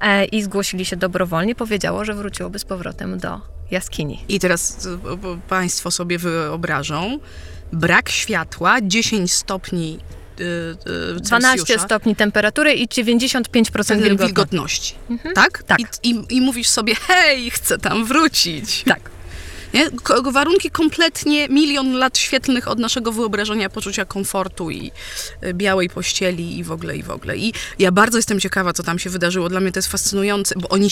e, 0.00 0.24
i 0.24 0.42
zgłosili 0.42 0.84
się 0.84 0.96
dobrowolnie, 0.96 1.54
powiedziało, 1.54 2.04
że 2.04 2.14
wróciłoby 2.14 2.58
z 2.58 2.64
powrotem 2.64 3.18
do 3.18 3.40
jaskini. 3.70 4.24
I 4.28 4.40
teraz 4.40 4.88
Państwo 5.48 5.90
sobie 5.90 6.18
wyobrażą, 6.18 7.18
brak 7.72 8.08
światła, 8.08 8.76
10 8.82 9.32
stopni 9.32 9.98
Celsjusza. 11.22 11.38
12 11.38 11.78
stopni 11.78 12.16
temperatury 12.16 12.72
i 12.72 12.88
95% 12.88 13.96
wilgotności. 13.96 14.24
wilgotności. 14.26 14.94
Mhm. 15.10 15.34
Tak? 15.34 15.62
tak. 15.62 15.78
I, 15.80 16.10
i, 16.10 16.36
I 16.36 16.40
mówisz 16.40 16.68
sobie, 16.68 16.94
hej, 16.94 17.50
chcę 17.50 17.78
tam 17.78 18.04
wrócić. 18.04 18.84
Tak. 18.84 19.15
Nie? 19.74 19.90
Warunki 20.32 20.70
kompletnie 20.70 21.48
milion 21.48 21.92
lat 21.92 22.18
świetlnych 22.18 22.68
od 22.68 22.78
naszego 22.78 23.12
wyobrażenia 23.12 23.70
poczucia 23.70 24.04
komfortu 24.04 24.70
i 24.70 24.90
e, 25.40 25.54
białej 25.54 25.90
pościeli 25.90 26.58
i 26.58 26.64
w 26.64 26.72
ogóle, 26.72 26.96
i 26.96 27.02
w 27.02 27.10
ogóle. 27.10 27.36
I 27.36 27.52
ja 27.78 27.92
bardzo 27.92 28.18
jestem 28.18 28.40
ciekawa, 28.40 28.72
co 28.72 28.82
tam 28.82 28.98
się 28.98 29.10
wydarzyło. 29.10 29.48
Dla 29.48 29.60
mnie 29.60 29.72
to 29.72 29.78
jest 29.78 29.88
fascynujące, 29.88 30.54
bo 30.58 30.68
oni, 30.68 30.88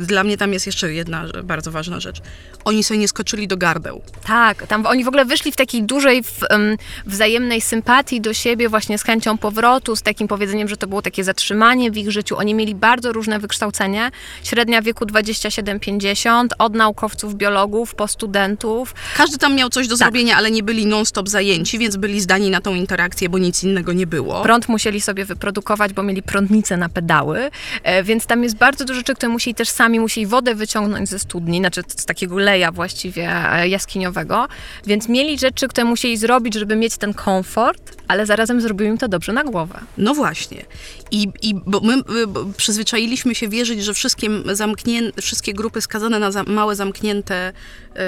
dla 0.00 0.24
mnie 0.24 0.36
tam 0.36 0.52
jest 0.52 0.66
jeszcze 0.66 0.92
jedna 0.92 1.24
bardzo 1.44 1.70
ważna 1.70 2.00
rzecz. 2.00 2.20
Oni 2.64 2.84
sobie 2.84 3.00
nie 3.00 3.08
skoczyli 3.08 3.48
do 3.48 3.56
gardeł. 3.56 4.02
Tak, 4.26 4.66
tam 4.66 4.86
oni 4.86 5.04
w 5.04 5.08
ogóle 5.08 5.24
wyszli 5.24 5.52
w 5.52 5.56
takiej 5.56 5.82
dużej 5.82 6.22
w, 6.22 6.40
um, 6.50 6.76
wzajemnej 7.06 7.60
sympatii 7.60 8.20
do 8.20 8.34
siebie, 8.34 8.68
właśnie 8.68 8.98
z 8.98 9.02
chęcią 9.02 9.38
powrotu, 9.38 9.96
z 9.96 10.02
takim 10.02 10.28
powiedzeniem, 10.28 10.68
że 10.68 10.76
to 10.76 10.86
było 10.86 11.02
takie 11.02 11.24
zatrzymanie 11.24 11.90
w 11.90 11.96
ich 11.96 12.10
życiu. 12.10 12.36
Oni 12.38 12.54
mieli 12.54 12.74
bardzo 12.74 13.12
różne 13.12 13.38
wykształcenie. 13.38 14.10
Średnia 14.42 14.82
wieku 14.82 15.04
27-50, 15.04 16.46
od 16.58 16.74
naukowców, 16.74 17.34
biologów, 17.34 17.94
po 17.94 18.08
studentów. 18.14 18.94
Każdy 19.16 19.38
tam 19.38 19.54
miał 19.54 19.68
coś 19.68 19.88
do 19.88 19.96
tak. 19.96 19.98
zrobienia, 19.98 20.36
ale 20.36 20.50
nie 20.50 20.62
byli 20.62 20.86
non-stop 20.86 21.28
zajęci, 21.28 21.78
więc 21.78 21.96
byli 21.96 22.20
zdani 22.20 22.50
na 22.50 22.60
tą 22.60 22.74
interakcję, 22.74 23.28
bo 23.28 23.38
nic 23.38 23.64
innego 23.64 23.92
nie 23.92 24.06
było. 24.06 24.42
Prąd 24.42 24.68
musieli 24.68 25.00
sobie 25.00 25.24
wyprodukować, 25.24 25.92
bo 25.92 26.02
mieli 26.02 26.22
prądnice 26.22 26.76
na 26.76 26.88
pedały, 26.88 27.50
e, 27.82 28.02
więc 28.02 28.26
tam 28.26 28.42
jest 28.42 28.56
bardzo 28.56 28.84
dużo 28.84 28.98
rzeczy, 29.00 29.14
które 29.14 29.32
musieli 29.32 29.54
też 29.54 29.68
sami, 29.68 30.00
musieli 30.00 30.26
wodę 30.26 30.54
wyciągnąć 30.54 31.08
ze 31.08 31.18
studni, 31.18 31.58
znaczy 31.58 31.82
z 31.88 32.04
takiego 32.04 32.38
leja 32.38 32.72
właściwie 32.72 33.52
e, 33.52 33.68
jaskiniowego, 33.68 34.48
więc 34.86 35.08
mieli 35.08 35.38
rzeczy, 35.38 35.68
które 35.68 35.84
musieli 35.84 36.16
zrobić, 36.16 36.54
żeby 36.54 36.76
mieć 36.76 36.96
ten 36.96 37.14
komfort, 37.14 37.96
ale 38.08 38.26
zarazem 38.26 38.60
zrobił 38.60 38.86
im 38.86 38.98
to 38.98 39.08
dobrze 39.08 39.32
na 39.32 39.44
głowę. 39.44 39.80
No 39.98 40.14
właśnie. 40.14 40.64
I, 41.10 41.28
i 41.42 41.54
bo 41.66 41.80
my 41.80 42.02
bo 42.28 42.44
przyzwyczailiśmy 42.56 43.34
się 43.34 43.48
wierzyć, 43.48 43.84
że 43.84 43.94
wszystkie, 43.94 44.28
zamknię, 44.52 45.00
wszystkie 45.20 45.54
grupy 45.54 45.80
skazane 45.80 46.18
na 46.18 46.30
za, 46.32 46.42
małe, 46.42 46.76
zamknięte 46.76 47.52
y, 47.52 48.00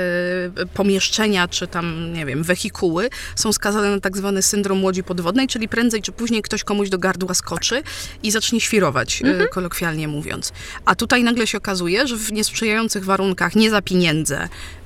pomieszczenia, 0.74 1.48
czy 1.48 1.66
tam, 1.66 2.12
nie 2.12 2.26
wiem, 2.26 2.42
wehikuły, 2.42 3.10
są 3.36 3.52
skazane 3.52 3.90
na 3.90 4.00
tak 4.00 4.16
zwany 4.16 4.42
syndrom 4.42 4.84
łodzi 4.84 5.02
podwodnej, 5.02 5.46
czyli 5.46 5.68
prędzej 5.68 6.02
czy 6.02 6.12
później 6.12 6.42
ktoś 6.42 6.64
komuś 6.64 6.88
do 6.88 6.98
gardła 6.98 7.34
skoczy 7.34 7.82
i 8.22 8.30
zacznie 8.30 8.60
świrować, 8.60 9.22
y, 9.22 9.26
mhm. 9.26 9.48
kolokwialnie 9.48 10.08
mówiąc. 10.08 10.52
A 10.84 10.94
tutaj 10.94 11.22
nagle 11.22 11.46
się 11.46 11.58
okazuje, 11.58 12.06
że 12.06 12.16
w 12.16 12.32
niesprzyjających 12.32 13.04
warunkach, 13.04 13.56
nie 13.56 13.70
za 13.70 13.82
pieniądze, 13.82 14.48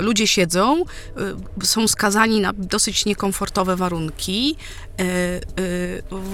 ludzie 0.00 0.26
siedzą, 0.26 0.84
są 1.62 1.88
skazani 1.88 2.40
na 2.40 2.52
dosyć 2.52 3.06
niekomfortowe 3.06 3.76
warunki, 3.76 4.56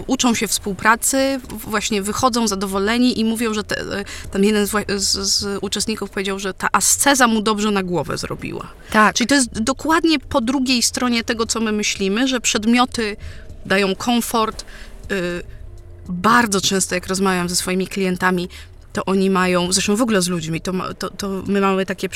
uczą 0.07 0.35
się 0.35 0.49
współpracy, 0.49 1.40
właśnie 1.49 2.02
wychodzą 2.02 2.49
zadowoleni 2.49 3.21
i 3.21 3.25
mówią, 3.25 3.54
że 3.54 3.64
te, 3.64 4.04
tam 4.31 4.45
jeden 4.45 4.66
z, 4.66 4.71
z, 5.02 5.59
uczestników 5.62 6.11
powiedział, 6.11 6.38
że 6.38 6.54
ta 6.54 6.69
asceza 6.73 7.26
mu 7.26 7.42
dobrze 7.42 7.71
na 7.71 7.83
głowę 7.83 8.19
zrobiła. 8.19 8.69
Tak. 8.90 9.14
Czyli 9.14 9.28
to 9.28 9.35
jest 9.35 9.62
dokładnie 9.62 10.19
po 10.19 10.40
drugiej 10.40 10.83
stronie 10.83 11.25
tego, 11.25 11.47
co 11.47 11.61
my 11.61 11.73
myślimy, 11.73 12.28
że 12.28 12.40
przedmioty 12.40 13.16
dają 13.66 13.95
komfort. 13.95 14.64
Y, 15.12 15.42
bardzo 16.09 16.61
często, 16.61 16.95
jak 16.95 17.07
rozmawiam 17.07 17.49
ze 17.49 17.57
swoimi 17.57 17.87
klientami, 17.87 18.49
to 18.92 19.04
oni 19.04 19.30
mają, 19.30 19.72
zresztą 19.72 19.96
w 19.96 20.02
ogóle 20.02 20.22
z 20.22 20.28
ludźmi, 20.28 20.61
to, 20.61 20.94
to, 20.94 21.11
to 21.11 21.42
my 21.46 21.61
mamy 21.61 21.87
takie, 21.87 22.08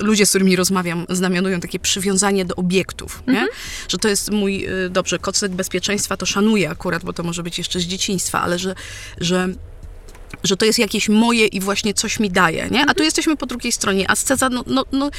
ludzie, 0.00 0.26
z 0.26 0.28
którymi 0.28 0.56
rozmawiam, 0.56 1.06
znamionują 1.08 1.60
takie 1.60 1.78
przywiązanie 1.78 2.44
do 2.44 2.54
obiektów? 2.54 3.22
Mhm. 3.26 3.46
że 3.88 3.98
to 3.98 4.08
jest 4.08 4.30
mój, 4.30 4.66
y, 4.86 4.90
dobrze, 4.90 5.18
kocyk 5.18 5.52
bezpieczeństwa 5.52 6.16
to 6.16 6.26
szanuję 6.26 6.70
akurat, 6.70 7.04
bo 7.04 7.12
to 7.12 7.22
może 7.22 7.42
być 7.42 7.58
jeszcze 7.58 7.80
z 7.80 7.82
dzieciństwa, 7.82 8.42
ale 8.42 8.58
że, 8.58 8.74
że 9.20 9.48
że 10.42 10.56
to 10.56 10.64
jest 10.64 10.78
jakieś 10.78 11.08
moje 11.08 11.46
i 11.46 11.60
właśnie 11.60 11.94
coś 11.94 12.20
mi 12.20 12.30
daje, 12.30 12.68
nie? 12.70 12.80
A 12.82 12.84
tu 12.84 12.90
mhm. 12.90 13.04
jesteśmy 13.04 13.36
po 13.36 13.46
drugiej 13.46 13.72
stronie. 13.72 14.10
Asceza, 14.10 14.48
no, 14.48 14.64
no, 14.66 14.84
no, 14.92 15.10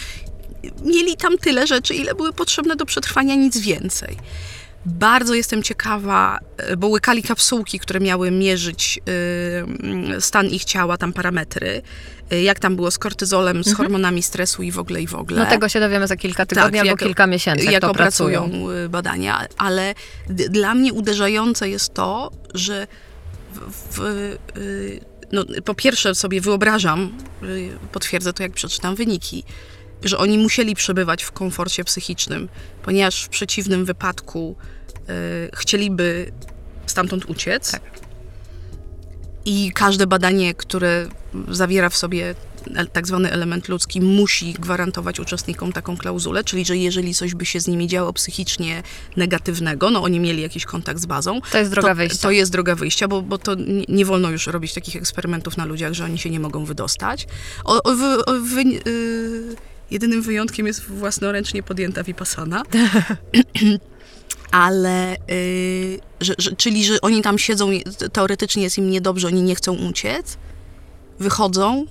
mieli 0.83 1.17
tam 1.17 1.38
tyle 1.38 1.67
rzeczy, 1.67 1.93
ile 1.93 2.15
były 2.15 2.33
potrzebne 2.33 2.75
do 2.75 2.85
przetrwania, 2.85 3.35
nic 3.35 3.57
więcej. 3.57 4.17
Bardzo 4.86 5.34
jestem 5.34 5.63
ciekawa, 5.63 6.39
e, 6.58 6.77
bo 6.77 6.88
łykali 6.88 7.24
kapsułki, 7.24 7.80
które 7.80 8.00
miały 8.00 8.32
mierzyć 8.32 9.00
y, 10.18 10.22
stan 10.22 10.48
ich 10.48 10.65
ciała, 10.65 10.98
tam 10.98 11.13
parametry. 11.13 11.82
Y, 12.34 12.42
jak 12.42 12.60
tam 12.60 12.75
było 12.75 12.92
z 12.92 12.98
kortyzolem, 12.98 13.63
z 13.63 13.68
mhm. 13.68 13.77
hormonami 13.77 14.24
stresu 14.24 14.63
i 14.63 14.72
w 14.72 14.80
ogóle, 14.80 15.01
i 15.01 15.08
w 15.08 15.15
ogóle. 15.15 15.44
No 15.44 15.50
tego 15.50 15.70
się 15.70 15.80
dowiemy 15.80 16.08
za 16.08 16.15
kilka 16.15 16.46
tygodni 16.46 16.80
tak, 16.80 16.88
albo 16.88 16.98
kilka 16.98 17.27
miesięcy, 17.27 17.63
jak, 17.63 17.74
jak 17.74 17.82
to 17.82 17.94
pracują. 17.94 18.51
badania. 18.89 19.46
Ale 19.58 19.94
dla 20.30 20.75
mnie 20.75 20.94
uderzające 20.94 21.70
jest 21.70 21.94
to, 21.94 22.32
że 22.54 22.88
w, 23.54 23.98
w, 23.98 24.00
y, 24.58 25.00
no, 25.32 25.46
po 25.65 25.75
pierwsze 25.75 26.15
sobie 26.15 26.42
wyobrażam, 26.42 27.18
potwierdzę 27.92 28.34
to 28.34 28.44
jak 28.44 28.51
przeczytam 28.51 28.96
wyniki, 28.96 29.44
że 30.04 30.18
oni 30.18 30.38
musieli 30.38 30.75
przebywać 30.75 31.24
w 31.24 31.32
komforcie 31.32 31.84
psychicznym, 31.84 32.50
ponieważ 32.84 33.24
w 33.24 33.30
przeciwnym 33.30 33.86
wypadku 33.86 34.56
y, 34.72 34.75
chcieliby 35.53 36.31
stamtąd 36.85 37.25
uciec. 37.25 37.71
Tak. 37.71 37.81
I 39.45 39.71
każde 39.71 40.07
badanie, 40.07 40.53
które 40.53 41.07
zawiera 41.47 41.89
w 41.89 41.97
sobie 41.97 42.35
tak 42.93 43.07
zwany 43.07 43.31
element 43.31 43.69
ludzki, 43.69 44.01
musi 44.01 44.53
gwarantować 44.53 45.19
uczestnikom 45.19 45.74
taką 45.74 45.97
klauzulę, 45.97 46.43
czyli 46.43 46.65
że 46.65 46.77
jeżeli 46.77 47.13
coś 47.13 47.35
by 47.35 47.45
się 47.45 47.59
z 47.59 47.67
nimi 47.67 47.88
działo 47.88 48.13
psychicznie 48.13 48.83
negatywnego, 49.17 49.91
no 49.91 50.03
oni 50.03 50.19
mieli 50.19 50.41
jakiś 50.41 50.65
kontakt 50.65 51.00
z 51.00 51.05
bazą. 51.05 51.41
To 51.51 51.57
jest 51.57 51.71
droga 51.71 51.89
to, 51.89 51.95
wyjścia. 51.95 52.21
To 52.21 52.31
jest 52.31 52.51
droga 52.51 52.75
wyjścia, 52.75 53.07
bo, 53.07 53.21
bo 53.21 53.38
to 53.38 53.55
nie, 53.55 53.83
nie, 53.88 54.05
wolno 54.05 54.31
już 54.31 54.47
robić 54.47 54.74
takich 54.74 54.95
eksperymentów 54.95 55.57
na 55.57 55.65
ludziach, 55.65 55.93
że 55.93 56.05
oni 56.05 56.17
się 56.17 56.29
nie 56.29 56.39
mogą 56.39 56.65
wydostać. 56.65 57.27
O, 57.63 57.83
o, 57.83 57.91
o, 58.25 58.39
wy, 58.41 58.63
yy, 58.63 59.55
Jedynym 59.91 60.21
wyjątkiem 60.21 60.67
jest 60.67 60.83
własnoręcznie 60.83 61.63
podjęta 61.63 62.03
Vipassana. 62.03 62.63
Ale, 64.55 65.17
yy, 65.27 66.00
że, 66.21 66.33
że, 66.38 66.55
czyli, 66.55 66.83
że 66.83 67.01
oni 67.01 67.21
tam 67.21 67.38
siedzą, 67.38 67.69
teoretycznie 68.13 68.63
jest 68.63 68.77
im 68.77 68.89
niedobrze, 68.89 69.27
oni 69.27 69.41
nie 69.41 69.55
chcą 69.55 69.74
uciec, 69.74 70.38
wychodzą 71.19 71.85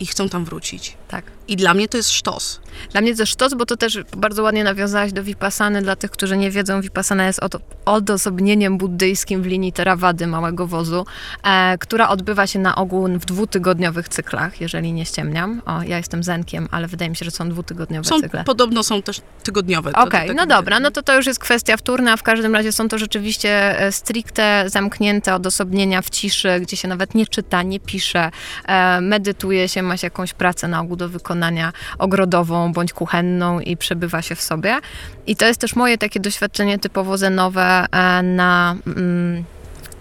i 0.00 0.06
chcą 0.06 0.28
tam 0.28 0.44
wrócić. 0.44 0.96
Tak. 1.12 1.24
I 1.48 1.56
dla 1.56 1.74
mnie 1.74 1.88
to 1.88 1.96
jest 1.96 2.10
sztos. 2.10 2.60
Dla 2.92 3.00
mnie 3.00 3.14
to 3.14 3.22
jest 3.22 3.32
sztos, 3.32 3.54
bo 3.54 3.66
to 3.66 3.76
też 3.76 3.98
bardzo 4.16 4.42
ładnie 4.42 4.64
nawiązałaś 4.64 5.12
do 5.12 5.24
Vipassany. 5.24 5.82
Dla 5.82 5.96
tych, 5.96 6.10
którzy 6.10 6.36
nie 6.36 6.50
wiedzą, 6.50 6.80
Vipassana 6.80 7.26
jest 7.26 7.40
odosobnieniem 7.84 8.78
buddyjskim 8.78 9.42
w 9.42 9.46
linii 9.46 9.72
Theravady, 9.72 10.26
małego 10.26 10.66
wozu, 10.66 11.06
e, 11.44 11.78
która 11.78 12.08
odbywa 12.08 12.46
się 12.46 12.58
na 12.58 12.74
ogół 12.74 13.08
w 13.08 13.24
dwutygodniowych 13.24 14.08
cyklach, 14.08 14.60
jeżeli 14.60 14.92
nie 14.92 15.06
ściemniam. 15.06 15.62
O, 15.66 15.82
ja 15.82 15.96
jestem 15.96 16.22
zenkiem, 16.22 16.68
ale 16.70 16.88
wydaje 16.88 17.10
mi 17.10 17.16
się, 17.16 17.24
że 17.24 17.30
są 17.30 17.48
dwutygodniowe 17.48 18.08
są, 18.08 18.20
cykle. 18.20 18.44
Podobno 18.44 18.82
są 18.82 19.02
też 19.02 19.20
tygodniowe. 19.42 19.92
Okej, 19.92 20.04
okay, 20.04 20.26
tak 20.26 20.36
no 20.36 20.46
dobra, 20.46 20.80
no 20.80 20.90
to 20.90 21.02
to 21.02 21.16
już 21.16 21.26
jest 21.26 21.38
kwestia 21.38 21.76
wtórna. 21.76 22.16
W 22.16 22.22
każdym 22.22 22.54
razie 22.54 22.72
są 22.72 22.88
to 22.88 22.98
rzeczywiście 22.98 23.80
e, 23.80 23.92
stricte 23.92 24.64
zamknięte 24.66 25.34
odosobnienia 25.34 26.02
w 26.02 26.10
ciszy, 26.10 26.60
gdzie 26.60 26.76
się 26.76 26.88
nawet 26.88 27.14
nie 27.14 27.26
czyta, 27.26 27.62
nie 27.62 27.80
pisze, 27.80 28.30
e, 28.66 29.00
medytuje 29.00 29.68
się, 29.68 29.82
ma 29.82 29.96
się 29.96 30.06
jakąś 30.06 30.32
pracę 30.32 30.68
na 30.68 30.80
ogół 30.80 30.96
do 31.02 31.08
wykonania 31.08 31.72
ogrodową 31.98 32.72
bądź 32.72 32.92
kuchenną 32.92 33.60
i 33.60 33.76
przebywa 33.76 34.22
się 34.22 34.34
w 34.34 34.42
sobie. 34.42 34.78
I 35.26 35.36
to 35.36 35.46
jest 35.46 35.60
też 35.60 35.76
moje 35.76 35.98
takie 35.98 36.20
doświadczenie 36.20 36.78
typowo 36.78 37.18
zenowe 37.18 37.86
e, 37.92 38.22
na... 38.22 38.76
Mm, 38.86 39.44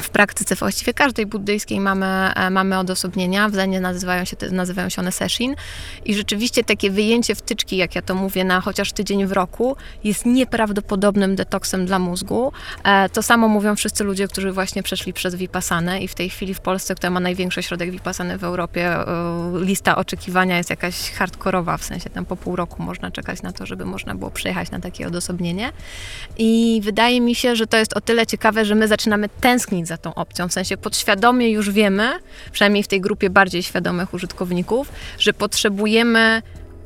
w 0.01 0.10
praktyce 0.10 0.55
właściwie 0.55 0.93
każdej 0.93 1.25
buddyjskiej 1.25 1.79
mamy, 1.79 2.05
e, 2.05 2.50
mamy 2.50 2.79
odosobnienia, 2.79 3.50
w 3.50 3.53
Zenie 3.53 3.79
nazywają 3.79 4.25
się, 4.25 4.36
nazywają 4.51 4.89
się 4.89 5.01
one 5.01 5.12
seshin 5.12 5.55
i 6.05 6.15
rzeczywiście 6.15 6.63
takie 6.63 6.91
wyjęcie 6.91 7.36
wtyczki, 7.36 7.77
jak 7.77 7.96
ja 7.96 8.01
to 8.01 8.15
mówię, 8.15 8.43
na 8.43 8.62
chociaż 8.62 8.91
tydzień 8.91 9.25
w 9.25 9.31
roku 9.31 9.75
jest 10.03 10.25
nieprawdopodobnym 10.25 11.36
detoksem 11.36 11.86
dla 11.86 12.00
mózgu. 12.00 12.51
E, 12.84 13.10
to 13.10 13.24
samo 13.24 13.48
mówią 13.48 13.75
wszyscy 13.75 14.03
ludzie, 14.03 14.27
którzy 14.27 14.51
właśnie 14.51 14.84
przeszli 14.84 15.13
przez 15.13 15.36
Vipassanę 15.36 16.01
i 16.01 16.08
w 16.08 16.15
tej 16.15 16.29
chwili 16.29 16.53
w 16.53 16.60
Polsce, 16.60 16.96
która 16.96 17.10
ma 17.10 17.20
największy 17.20 17.60
ośrodek 17.60 17.91
Vipassany 17.91 18.38
w 18.38 18.43
Europie, 18.43 18.88
e, 18.88 19.05
lista 19.60 19.96
oczekiwania 19.96 20.58
jest 20.58 20.70
jakaś 20.70 21.12
hardkorowa, 21.12 21.77
w 21.77 21.84
sensie 21.84 22.10
tam 22.10 22.25
po 22.25 22.36
pół 22.36 22.55
roku 22.55 22.84
można 22.84 23.12
czekać 23.12 23.41
na 23.41 23.51
to, 23.51 23.65
żeby 23.65 23.86
można 23.86 24.15
było 24.15 24.31
przyjechać 24.31 24.72
na 24.72 24.79
takie 24.79 25.08
odosobnienie. 25.08 25.72
I 26.38 26.81
wydaje 26.84 27.22
mi 27.22 27.36
się, 27.36 27.55
że 27.55 27.67
to 27.67 27.77
jest 27.77 27.98
o 27.98 28.01
tyle 28.01 28.27
ciekawe, 28.27 28.65
że 28.65 28.75
my 28.75 28.88
zaczynamy 28.88 29.29
tęsknić 29.29 29.88
za 29.92 29.98
tą 29.98 30.14
opcją. 30.14 30.48
W 30.48 30.54
sensie 30.54 30.78
podświadomie 30.78 31.50
już 31.50 31.72
wiemy, 31.72 32.10
przynajmniej 32.52 32.84
w 32.84 32.88
tej 32.88 33.02
grupie 33.02 33.30
bardziej 33.30 33.64
świadomych 33.64 34.14
użytkowników, 34.14 34.92
że 35.20 35.34
potrzebujemy 35.34 36.42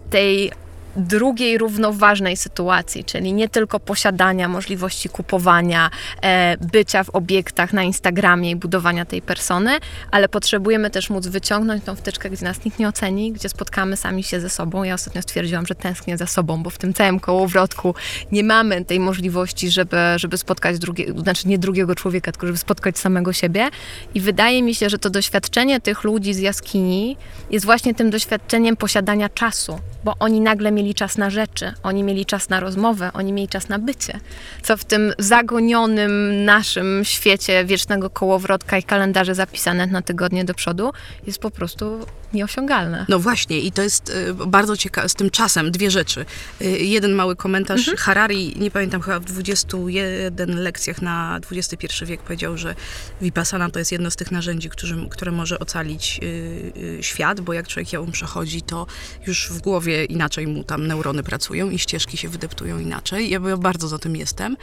tej 0.09 0.51
drugiej 0.95 1.57
równoważnej 1.57 2.37
sytuacji, 2.37 3.03
czyli 3.03 3.33
nie 3.33 3.49
tylko 3.49 3.79
posiadania 3.79 4.47
możliwości 4.47 5.09
kupowania, 5.09 5.89
e, 6.21 6.57
bycia 6.57 7.03
w 7.03 7.09
obiektach 7.09 7.73
na 7.73 7.83
Instagramie 7.83 8.51
i 8.51 8.55
budowania 8.55 9.05
tej 9.05 9.21
persony, 9.21 9.71
ale 10.11 10.29
potrzebujemy 10.29 10.89
też 10.89 11.09
móc 11.09 11.27
wyciągnąć 11.27 11.83
tą 11.83 11.95
wtyczkę, 11.95 12.29
gdzie 12.29 12.45
nas 12.45 12.65
nikt 12.65 12.79
nie 12.79 12.87
oceni, 12.87 13.31
gdzie 13.31 13.49
spotkamy 13.49 13.97
sami 13.97 14.23
się 14.23 14.39
ze 14.39 14.49
sobą. 14.49 14.83
Ja 14.83 14.93
ostatnio 14.93 15.21
stwierdziłam, 15.21 15.65
że 15.65 15.75
tęsknię 15.75 16.17
za 16.17 16.27
sobą, 16.27 16.63
bo 16.63 16.69
w 16.69 16.77
tym 16.77 16.93
całym 16.93 17.19
kołowrotku 17.19 17.95
nie 18.31 18.43
mamy 18.43 18.85
tej 18.85 18.99
możliwości, 18.99 19.69
żeby, 19.69 19.97
żeby 20.15 20.37
spotkać 20.37 20.79
drugiego, 20.79 21.19
znaczy 21.19 21.47
nie 21.47 21.57
drugiego 21.57 21.95
człowieka, 21.95 22.31
tylko 22.31 22.47
żeby 22.47 22.57
spotkać 22.57 22.99
samego 22.99 23.33
siebie. 23.33 23.69
I 24.13 24.21
wydaje 24.21 24.63
mi 24.63 24.75
się, 24.75 24.89
że 24.89 24.97
to 24.97 25.09
doświadczenie 25.09 25.81
tych 25.81 26.03
ludzi 26.03 26.33
z 26.33 26.39
jaskini 26.39 27.17
jest 27.49 27.65
właśnie 27.65 27.93
tym 27.93 28.09
doświadczeniem 28.09 28.75
posiadania 28.77 29.29
czasu, 29.29 29.79
bo 30.03 30.13
oni 30.19 30.41
nagle 30.41 30.71
mieli 30.71 30.84
czas 30.93 31.17
na 31.17 31.29
rzeczy, 31.29 31.73
oni 31.83 32.03
mieli 32.03 32.25
czas 32.25 32.49
na 32.49 32.59
rozmowę, 32.59 33.09
oni 33.13 33.33
mieli 33.33 33.47
czas 33.47 33.69
na 33.69 33.79
bycie, 33.79 34.19
co 34.61 34.77
w 34.77 34.85
tym 34.85 35.13
zagonionym 35.19 36.45
naszym 36.45 37.01
świecie 37.05 37.65
wiecznego 37.65 38.09
kołowrotka 38.09 38.77
i 38.77 38.83
kalendarze 38.83 39.35
zapisane 39.35 39.87
na 39.87 40.01
tygodnie 40.01 40.45
do 40.45 40.53
przodu 40.53 40.93
jest 41.27 41.39
po 41.39 41.51
prostu 41.51 42.05
nieosiągalne. 42.35 43.05
No 43.09 43.19
właśnie 43.19 43.59
i 43.59 43.71
to 43.71 43.81
jest 43.81 44.09
y, 44.09 44.33
bardzo 44.33 44.77
ciekawe, 44.77 45.09
z 45.09 45.13
tym 45.13 45.29
czasem 45.29 45.71
dwie 45.71 45.91
rzeczy. 45.91 46.25
Y, 46.61 46.65
jeden 46.65 47.11
mały 47.11 47.35
komentarz, 47.35 47.79
mhm. 47.79 47.97
Harari, 47.97 48.53
nie 48.59 48.71
pamiętam, 48.71 49.01
chyba 49.01 49.19
w 49.19 49.25
21 49.25 50.59
lekcjach 50.59 51.01
na 51.01 51.39
XXI 51.51 52.05
wiek 52.05 52.21
powiedział, 52.21 52.57
że 52.57 52.75
Vipassana 53.21 53.69
to 53.69 53.79
jest 53.79 53.91
jedno 53.91 54.11
z 54.11 54.15
tych 54.15 54.31
narzędzi, 54.31 54.69
którzy, 54.69 55.07
które 55.09 55.31
może 55.31 55.59
ocalić 55.59 56.19
y, 56.23 56.97
świat, 57.01 57.41
bo 57.41 57.53
jak 57.53 57.67
człowiek 57.67 57.93
ją 57.93 58.11
przechodzi, 58.11 58.61
to 58.61 58.87
już 59.27 59.49
w 59.49 59.61
głowie 59.61 60.05
inaczej 60.05 60.47
mu 60.47 60.63
tam 60.63 60.87
neurony 60.87 61.23
pracują 61.23 61.69
i 61.69 61.79
ścieżki 61.79 62.17
się 62.17 62.29
wydeptują 62.29 62.79
inaczej. 62.79 63.29
Ja 63.29 63.39
bardzo 63.39 63.87
za 63.87 63.99
tym 63.99 64.15
jestem. 64.15 64.57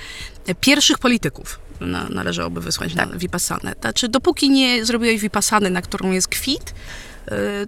Pierwszych 0.61 0.99
polityków 0.99 1.59
na, 1.87 2.09
należałoby 2.09 2.61
wysłać 2.61 2.95
tak. 2.95 3.11
na 3.11 3.19
Vipassanę. 3.19 3.75
Znaczy, 3.81 4.09
dopóki 4.09 4.51
nie 4.51 4.85
zrobiłeś 4.85 5.21
Vipassany, 5.21 5.71
na 5.71 5.83
którą 5.83 6.11
jest 6.11 6.29
kwit, 6.29 6.75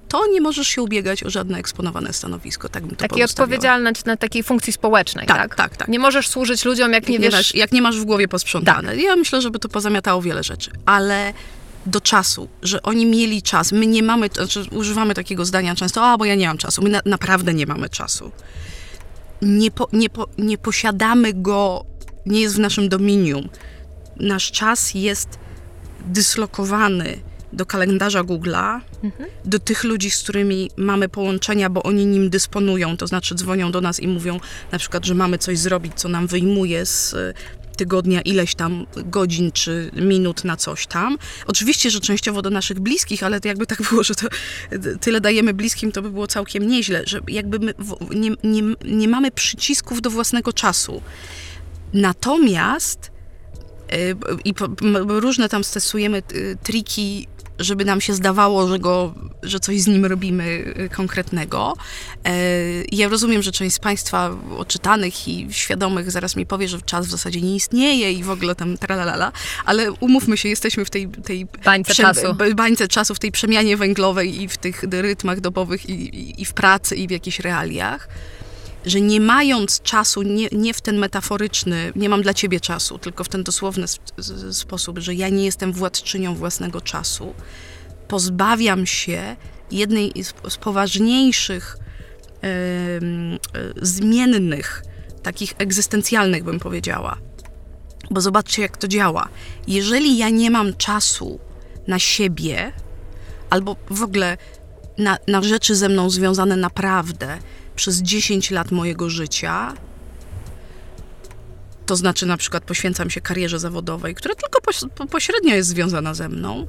to 0.09 0.27
nie 0.27 0.41
możesz 0.41 0.69
się 0.69 0.83
ubiegać 0.83 1.25
o 1.25 1.31
żadne 1.31 1.59
eksponowane 1.59 2.13
stanowisko. 2.13 2.69
Tak 2.69 2.87
bym 2.87 2.97
to 2.97 3.09
Takie 3.09 3.25
odpowiedzialne 3.25 3.93
na 4.07 4.17
takiej 4.17 4.43
funkcji 4.43 4.73
społecznej, 4.73 5.27
tak, 5.27 5.37
tak? 5.37 5.55
Tak, 5.55 5.77
tak. 5.77 5.89
Nie 5.89 5.99
możesz 5.99 6.29
służyć 6.29 6.65
ludziom, 6.65 6.93
jak, 6.93 7.03
jak 7.03 7.11
nie, 7.11 7.19
wiesz... 7.19 7.35
Masz, 7.35 7.55
jak 7.55 7.73
nie 7.73 7.83
masz 7.83 8.01
w 8.01 8.05
głowie 8.05 8.29
posprzątane. 8.29 8.89
Tak. 8.91 9.01
Ja 9.01 9.17
myślę, 9.17 9.41
żeby 9.41 9.59
to 9.59 9.69
pozamiatało 9.69 10.23
wiele 10.23 10.43
rzeczy. 10.43 10.71
Ale 10.87 11.33
do 11.87 12.01
czasu, 12.01 12.49
że 12.63 12.83
oni 12.83 13.07
mieli 13.07 13.43
czas. 13.43 13.73
My 13.73 13.87
nie 13.87 14.03
mamy, 14.03 14.29
znaczy 14.35 14.65
używamy 14.71 15.15
takiego 15.15 15.45
zdania 15.45 15.75
często, 15.75 16.07
a 16.07 16.19
bo 16.19 16.25
ja 16.25 16.35
nie 16.35 16.47
mam 16.47 16.59
czasu. 16.59 16.83
My 16.83 16.91
na, 16.91 17.01
naprawdę 17.05 17.55
nie 17.55 17.67
mamy 17.67 17.89
czasu. 17.89 18.31
Nie, 19.43 19.71
po, 19.71 19.89
nie, 19.93 20.11
po, 20.11 20.29
nie 20.39 20.59
posiadamy 20.59 21.33
go, 21.33 21.85
nie 22.27 22.41
jest 22.41 22.57
w 22.57 22.59
naszym 22.59 22.89
dominium. 22.89 23.49
Nasz 24.17 24.51
czas 24.51 24.95
jest 24.95 25.39
dyslokowany 26.07 27.19
do 27.55 27.67
kalendarza 27.67 28.25
Google'a, 28.25 28.81
mhm. 29.03 29.31
do 29.45 29.59
tych 29.59 29.85
ludzi, 29.85 30.11
z 30.11 30.23
którymi 30.23 30.71
mamy 30.77 31.09
połączenia, 31.09 31.71
bo 31.71 31.83
oni 31.83 32.07
nim 32.07 32.31
dysponują, 32.31 32.97
to 32.97 33.07
znaczy 33.07 33.35
dzwonią 33.35 33.73
do 33.73 33.81
nas 33.81 34.01
i 34.01 34.09
mówią 34.09 34.41
na 34.73 34.79
przykład, 34.79 35.05
że 35.07 35.15
mamy 35.15 35.39
coś 35.39 35.59
zrobić, 35.59 35.93
co 35.97 36.09
nam 36.09 36.27
wyjmuje 36.27 36.87
z 36.87 37.15
tygodnia 37.75 38.21
ileś 38.21 38.55
tam 38.55 38.87
godzin 38.97 39.53
czy 39.53 39.91
minut 39.97 40.45
na 40.45 40.57
coś 40.57 40.87
tam. 40.87 41.19
Oczywiście, 41.47 41.91
że 41.91 42.01
częściowo 42.01 42.43
do 42.43 42.51
naszych 42.51 42.81
bliskich, 42.81 43.23
ale 43.23 43.41
jakby 43.45 43.67
tak 43.67 43.83
było, 43.91 44.03
że 44.03 44.15
to 44.15 44.29
tyle 45.01 45.21
dajemy 45.21 45.55
bliskim, 45.55 45.93
to 45.93 46.03
by 46.03 46.11
było 46.11 46.27
całkiem 46.27 46.67
nieźle, 46.67 47.03
że 47.07 47.21
jakby 47.29 47.59
my 47.59 47.75
nie, 48.11 48.31
nie, 48.45 48.63
nie 48.85 49.09
mamy 49.09 49.31
przycisków 49.31 50.03
do 50.03 50.11
własnego 50.11 50.53
czasu. 50.53 51.03
Natomiast 51.93 53.11
y, 53.93 54.17
i 54.45 54.55
różne 55.09 55.49
tam 55.49 55.65
stosujemy 55.65 56.23
y, 56.33 56.57
triki 56.63 57.29
żeby 57.59 57.85
nam 57.85 58.01
się 58.01 58.15
zdawało, 58.15 58.69
że, 58.69 58.79
go, 58.79 59.15
że 59.43 59.61
coś 59.61 59.81
z 59.81 59.87
nim 59.87 60.07
robimy 60.07 60.45
y, 60.45 60.89
konkretnego. 60.89 61.77
E, 62.25 62.35
ja 62.93 63.09
rozumiem, 63.09 63.43
że 63.43 63.53
część 63.53 63.77
z 63.77 63.79
Państwa 63.79 64.37
oczytanych 64.59 65.29
i 65.29 65.47
świadomych 65.51 66.11
zaraz 66.11 66.37
mi 66.37 66.47
powie, 66.47 66.69
że 66.69 66.83
czas 66.83 67.07
w 67.07 67.11
zasadzie 67.11 67.41
nie 67.41 67.57
istnieje 67.57 68.13
i 68.13 68.23
w 68.23 68.31
ogóle 68.31 68.55
tam 68.55 68.79
tralalala, 68.79 69.33
ale 69.65 69.93
umówmy 69.93 70.37
się, 70.37 70.49
jesteśmy 70.49 70.85
w 70.85 70.91
tej, 70.91 71.09
tej 71.09 71.47
bańce, 71.65 71.95
czasu. 71.95 72.35
bańce 72.55 72.89
czasu, 72.89 73.15
w 73.15 73.19
tej 73.19 73.33
przemianie 73.33 73.77
węglowej 73.77 74.43
i 74.43 74.49
w 74.49 74.57
tych 74.57 74.83
rytmach 74.83 75.41
dobowych 75.41 75.89
i, 75.89 75.93
i, 75.93 76.43
i 76.43 76.45
w 76.45 76.53
pracy 76.53 76.97
i 76.97 77.09
w 77.09 77.11
jakichś 77.11 77.41
realiach 77.41 78.09
że 78.87 79.01
nie 79.01 79.21
mając 79.21 79.83
czasu, 79.83 80.23
nie, 80.23 80.49
nie 80.53 80.75
w 80.75 80.81
ten 80.81 80.99
metaforyczny, 80.99 81.93
nie 81.97 82.09
mam 82.09 82.23
dla 82.23 82.35
ciebie 82.35 82.61
czasu, 82.61 82.99
tylko 82.99 83.25
w 83.25 83.29
ten 83.29 83.43
dosłowny 83.43 83.87
sposób, 84.53 84.99
że 84.99 85.15
ja 85.15 85.29
nie 85.29 85.45
jestem 85.45 85.73
władczynią 85.73 86.35
własnego 86.35 86.81
czasu, 86.81 87.35
pozbawiam 88.09 88.87
się 88.87 89.37
jednej 89.71 90.13
z 90.49 90.57
poważniejszych 90.57 91.77
zmiennych, 93.83 94.83
takich 95.23 95.55
egzystencjalnych, 95.59 96.45
bym 96.45 96.61
powiedziała. 96.61 97.17
Bo 98.11 98.21
zobaczcie, 98.21 98.63
jak 98.63 98.77
to 98.77 98.89
działa. 98.89 99.29
Jeżeli 99.67 100.19
ja 100.19 100.31
nie 100.31 100.51
mam 100.51 100.77
czasu 100.77 101.41
na 101.87 101.99
siebie, 101.99 102.73
albo 103.51 103.77
w 103.91 104.03
ogóle 104.03 104.37
na, 104.99 105.19
na 105.29 105.43
rzeczy 105.43 105.75
ze 105.75 105.89
mną 105.89 106.11
związane 106.11 106.57
naprawdę, 106.57 107.39
przez 107.77 108.03
10 108.03 108.51
lat 108.51 108.71
mojego 108.71 109.11
życia, 109.11 109.75
to 111.87 111.97
znaczy 111.97 112.27
na 112.27 112.37
przykład 112.37 112.65
poświęcam 112.65 113.11
się 113.11 113.21
karierze 113.21 113.59
zawodowej, 113.59 114.15
która 114.15 114.35
tylko 114.35 114.61
pośrednio 115.11 115.55
jest 115.55 115.69
związana 115.69 116.15
ze 116.15 116.29
mną, 116.29 116.67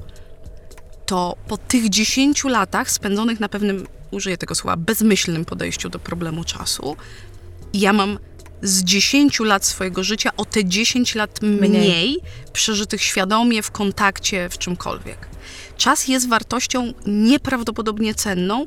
to 1.06 1.36
po 1.48 1.58
tych 1.58 1.89
10 1.89 2.44
latach 2.44 2.91
spędzonych 2.91 3.39
na 3.39 3.50
pewnym, 3.50 3.88
użyję 4.12 4.38
tego 4.38 4.56
słowa, 4.56 4.78
bezmyślnym 4.78 5.46
podejściu 5.46 5.89
do 5.89 6.00
problemu 6.00 6.44
czasu, 6.44 6.96
ja 7.74 7.94
mam 7.94 8.20
z 8.62 8.84
10 8.84 9.39
lat 9.39 9.65
swojego 9.65 10.04
życia 10.04 10.32
o 10.38 10.46
te 10.46 10.65
10 10.65 11.15
lat 11.15 11.41
mniej, 11.41 11.70
mniej 11.70 12.18
przeżytych 12.54 13.02
świadomie 13.02 13.62
w 13.63 13.72
kontakcie 13.72 14.50
w 14.50 14.58
czymkolwiek. 14.58 15.35
Czas 15.78 16.08
jest 16.08 16.30
wartością 16.30 16.94
nieprawdopodobnie 17.06 18.16
cenną. 18.16 18.66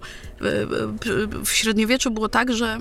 W 1.44 1.50
średniowieczu 1.50 2.10
było 2.10 2.28
tak, 2.28 2.52
że 2.52 2.78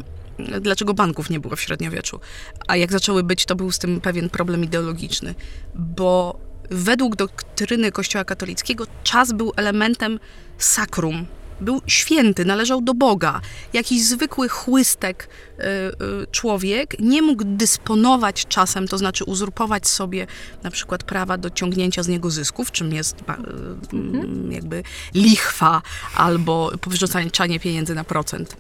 dlaczego 0.62 0.94
banków 0.94 1.30
nie 1.30 1.40
było 1.40 1.56
w 1.56 1.62
średniowieczu, 1.62 2.20
a 2.68 2.76
jak 2.76 2.92
zaczęły 2.92 3.24
być, 3.24 3.46
to 3.46 3.56
był 3.56 3.72
z 3.72 3.80
tym 3.80 4.02
pewien 4.02 4.30
problem 4.30 4.63
ideologiczny, 4.63 5.36
bo 5.76 6.40
według 6.72 7.16
doktryny 7.16 7.92
Kościoła 7.92 8.26
katolickiego 8.26 8.88
czas 9.04 9.32
był 9.32 9.54
elementem 9.56 10.20
sakrum, 10.58 11.26
był 11.62 11.82
święty, 11.88 12.46
należał 12.46 12.82
do 12.82 12.93
Boga. 12.93 13.41
Jakiś 13.74 14.04
zwykły 14.04 14.50
chłystek 14.50 15.30
y, 15.60 15.63
y, 15.63 16.28
człowiek 16.32 17.00
nie 17.00 17.22
mógł 17.22 17.43
dysponować 17.46 18.46
czasem, 18.46 18.88
to 18.88 18.98
znaczy 18.98 19.24
uzurpować 19.24 19.88
sobie 19.88 20.28
na 20.63 20.72
przykład 20.72 21.04
prawa 21.04 21.38
do 21.38 21.50
ciągnięcia 21.50 22.04
z 22.04 22.08
niego 22.08 22.32
zysków, 22.32 22.72
czym 22.72 22.93
jest 22.93 23.15
y, 23.20 23.96
mhm. 23.96 24.52
jakby 24.52 24.84
lichwa 25.13 25.82
albo 26.15 26.72
wyrzucanie 26.88 27.60
pieniędzy 27.60 27.96
na 27.96 28.04
procent, 28.04 28.56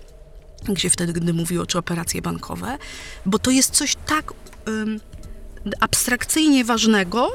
gdzie 0.69 0.89
wtedy, 0.89 1.13
gdy 1.13 1.33
mówiło, 1.33 1.65
czy 1.65 1.77
operacje 1.77 2.21
bankowe, 2.21 2.77
bo 3.25 3.39
to 3.39 3.51
jest 3.51 3.71
coś 3.71 3.95
tak 4.05 4.33
abstrakcyjnie 5.79 6.65
ważnego, 6.65 7.29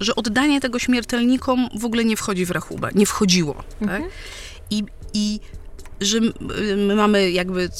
że 0.00 0.16
oddanie 0.16 0.60
tego 0.60 0.78
śmiertelnikom 0.78 1.68
w 1.78 1.84
ogóle 1.84 2.04
nie 2.04 2.16
wchodzi 2.16 2.46
w 2.46 2.50
rachubę, 2.50 2.90
nie 2.94 3.06
wchodziło. 3.06 3.54
Tak? 3.54 3.82
Mhm. 3.82 4.02
Tak? 4.02 4.12
I, 4.70 4.84
i 5.14 5.40
że 6.00 6.20
my 6.76 6.94
mamy 6.96 7.30
jakby, 7.30 7.70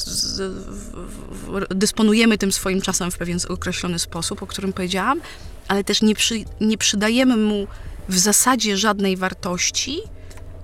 dysponujemy 1.69 2.37
tym 2.37 2.51
swoim 2.51 2.81
czasem 2.81 3.11
w 3.11 3.17
pewien 3.17 3.39
określony 3.49 3.99
sposób, 3.99 4.43
o 4.43 4.47
którym 4.47 4.73
powiedziałam, 4.73 5.21
ale 5.67 5.83
też 5.83 6.01
nie, 6.01 6.15
przy, 6.15 6.35
nie 6.61 6.77
przydajemy 6.77 7.37
mu 7.37 7.67
w 8.09 8.17
zasadzie 8.17 8.77
żadnej 8.77 9.17
wartości, 9.17 9.99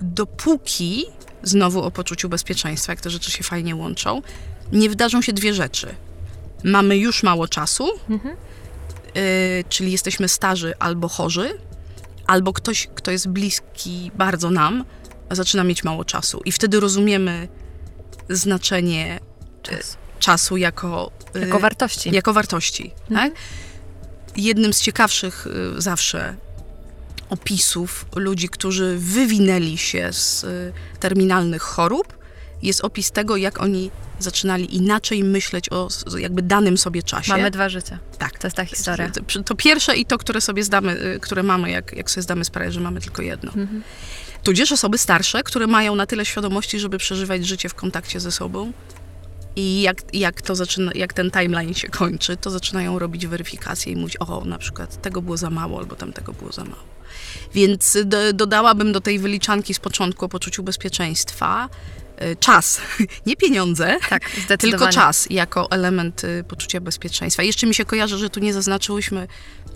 dopóki, 0.01 1.05
znowu 1.43 1.81
o 1.81 1.91
poczuciu 1.91 2.29
bezpieczeństwa, 2.29 2.91
jak 2.91 3.01
te 3.01 3.09
rzeczy 3.09 3.31
się 3.31 3.43
fajnie 3.43 3.75
łączą, 3.75 4.21
nie 4.71 4.89
wydarzą 4.89 5.21
się 5.21 5.33
dwie 5.33 5.53
rzeczy. 5.53 5.95
Mamy 6.63 6.97
już 6.97 7.23
mało 7.23 7.47
czasu, 7.47 7.89
mhm. 8.09 8.35
y, 9.17 9.63
czyli 9.69 9.91
jesteśmy 9.91 10.29
starzy 10.29 10.73
albo 10.79 11.07
chorzy, 11.07 11.57
albo 12.27 12.53
ktoś, 12.53 12.89
kto 12.95 13.11
jest 13.11 13.27
bliski 13.29 14.11
bardzo 14.15 14.49
nam, 14.49 14.85
zaczyna 15.35 15.63
mieć 15.63 15.83
mało 15.83 16.05
czasu. 16.05 16.41
I 16.45 16.51
wtedy 16.51 16.79
rozumiemy 16.79 17.47
znaczenie 18.29 19.19
Czas. 19.63 19.97
czasu 20.19 20.57
jako, 20.57 21.11
y, 21.35 21.39
jako 21.39 21.59
wartości. 21.59 22.11
Jako 22.15 22.33
wartości 22.33 22.91
mhm. 23.09 23.31
tak? 23.31 23.39
Jednym 24.35 24.73
z 24.73 24.81
ciekawszych 24.81 25.47
y, 25.47 25.81
zawsze 25.81 26.35
opisów 27.29 28.05
ludzi, 28.15 28.49
którzy 28.49 28.97
wywinęli 28.97 29.77
się 29.77 30.13
z 30.13 30.45
terminalnych 30.99 31.61
chorób, 31.61 32.17
jest 32.61 32.81
opis 32.81 33.11
tego, 33.11 33.37
jak 33.37 33.61
oni 33.61 33.91
zaczynali 34.19 34.75
inaczej 34.75 35.23
myśleć 35.23 35.71
o 35.71 35.87
jakby 36.17 36.41
danym 36.41 36.77
sobie 36.77 37.03
czasie. 37.03 37.31
Mamy 37.31 37.51
dwa 37.51 37.69
życia. 37.69 37.99
Tak. 38.17 38.39
To 38.39 38.47
jest 38.47 38.57
ta 38.57 38.65
historia. 38.65 39.09
To, 39.09 39.43
to 39.43 39.55
pierwsze 39.55 39.95
i 39.95 40.05
to, 40.05 40.17
które 40.17 40.41
sobie 40.41 40.63
zdamy, 40.63 41.19
które 41.21 41.43
mamy, 41.43 41.71
jak, 41.71 41.93
jak 41.93 42.11
sobie 42.11 42.21
zdamy 42.21 42.45
sprawę, 42.45 42.71
że 42.71 42.79
mamy 42.79 43.01
tylko 43.01 43.21
jedno. 43.21 43.51
Mhm. 43.55 43.83
Tudzież 44.43 44.71
osoby 44.71 44.97
starsze, 44.97 45.43
które 45.43 45.67
mają 45.67 45.95
na 45.95 46.05
tyle 46.05 46.25
świadomości, 46.25 46.79
żeby 46.79 46.97
przeżywać 46.97 47.47
życie 47.47 47.69
w 47.69 47.73
kontakcie 47.73 48.19
ze 48.19 48.31
sobą, 48.31 48.73
i 49.55 49.81
jak, 49.81 50.01
jak, 50.13 50.41
to 50.41 50.55
zaczyna, 50.55 50.91
jak 50.95 51.13
ten 51.13 51.31
timeline 51.31 51.73
się 51.73 51.87
kończy, 51.87 52.37
to 52.37 52.49
zaczynają 52.49 52.99
robić 52.99 53.27
weryfikację 53.27 53.93
i 53.93 53.95
mówić, 53.95 54.17
o, 54.19 54.45
na 54.45 54.57
przykład 54.57 55.01
tego 55.01 55.21
było 55.21 55.37
za 55.37 55.49
mało, 55.49 55.79
albo 55.79 55.95
tamtego 55.95 56.33
było 56.33 56.51
za 56.51 56.63
mało. 56.63 56.83
Więc 57.53 57.97
do, 58.05 58.33
dodałabym 58.33 58.91
do 58.91 59.01
tej 59.01 59.19
wyliczanki 59.19 59.73
z 59.73 59.79
początku 59.79 60.25
o 60.25 60.29
poczuciu 60.29 60.63
bezpieczeństwa 60.63 61.69
y, 61.69 62.02
czas, 62.39 62.81
nie 63.25 63.35
pieniądze, 63.35 63.97
tak, 64.09 64.29
tylko 64.59 64.87
czas 64.87 65.27
jako 65.29 65.71
element 65.71 66.23
y, 66.23 66.43
poczucia 66.47 66.81
bezpieczeństwa. 66.81 67.43
Jeszcze 67.43 67.67
mi 67.67 67.75
się 67.75 67.85
kojarzy, 67.85 68.17
że 68.17 68.29
tu 68.29 68.39
nie 68.39 68.53
zaznaczyłyśmy 68.53 69.27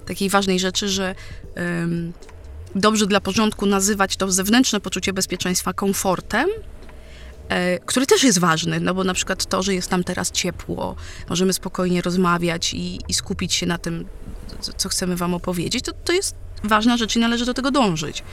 takiej 0.06 0.30
ważnej 0.30 0.60
rzeczy, 0.60 0.90
że 0.90 1.16
um, 1.56 2.14
dobrze 2.76 3.08
dla 3.08 3.22
porządku 3.22 3.66
nazywać 3.66 4.18
to 4.18 4.32
zewnętrzne 4.32 4.80
poczucie 4.80 5.14
bezpieczeństwa 5.14 5.74
komfortem, 5.74 6.50
E, 7.50 7.80
który 7.80 8.06
też 8.06 8.24
jest 8.24 8.40
ważny, 8.40 8.80
no 8.80 8.94
bo 8.94 9.04
na 9.04 9.14
przykład 9.14 9.46
to, 9.46 9.64
że 9.64 9.74
jest 9.74 9.92
nam 9.92 10.04
teraz 10.04 10.32
ciepło, 10.32 10.96
możemy 11.30 11.54
spokojnie 11.54 12.02
rozmawiać 12.02 12.74
i, 12.74 13.00
i 13.08 13.14
skupić 13.14 13.54
się 13.54 13.66
na 13.66 13.78
tym, 13.78 14.06
co 14.78 14.90
chcemy 14.90 15.16
wam 15.16 15.34
opowiedzieć, 15.34 15.86
to, 15.86 15.92
to 15.92 16.14
jest 16.14 16.36
ważna 16.64 16.98
rzecz 16.98 17.16
i 17.16 17.20
należy 17.20 17.46
do 17.46 17.54
tego 17.54 17.72
dążyć. 17.72 18.24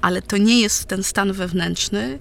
Ale 0.00 0.22
to 0.22 0.36
nie 0.36 0.60
jest 0.60 0.84
ten 0.84 1.02
stan 1.02 1.32
wewnętrzny, 1.32 2.18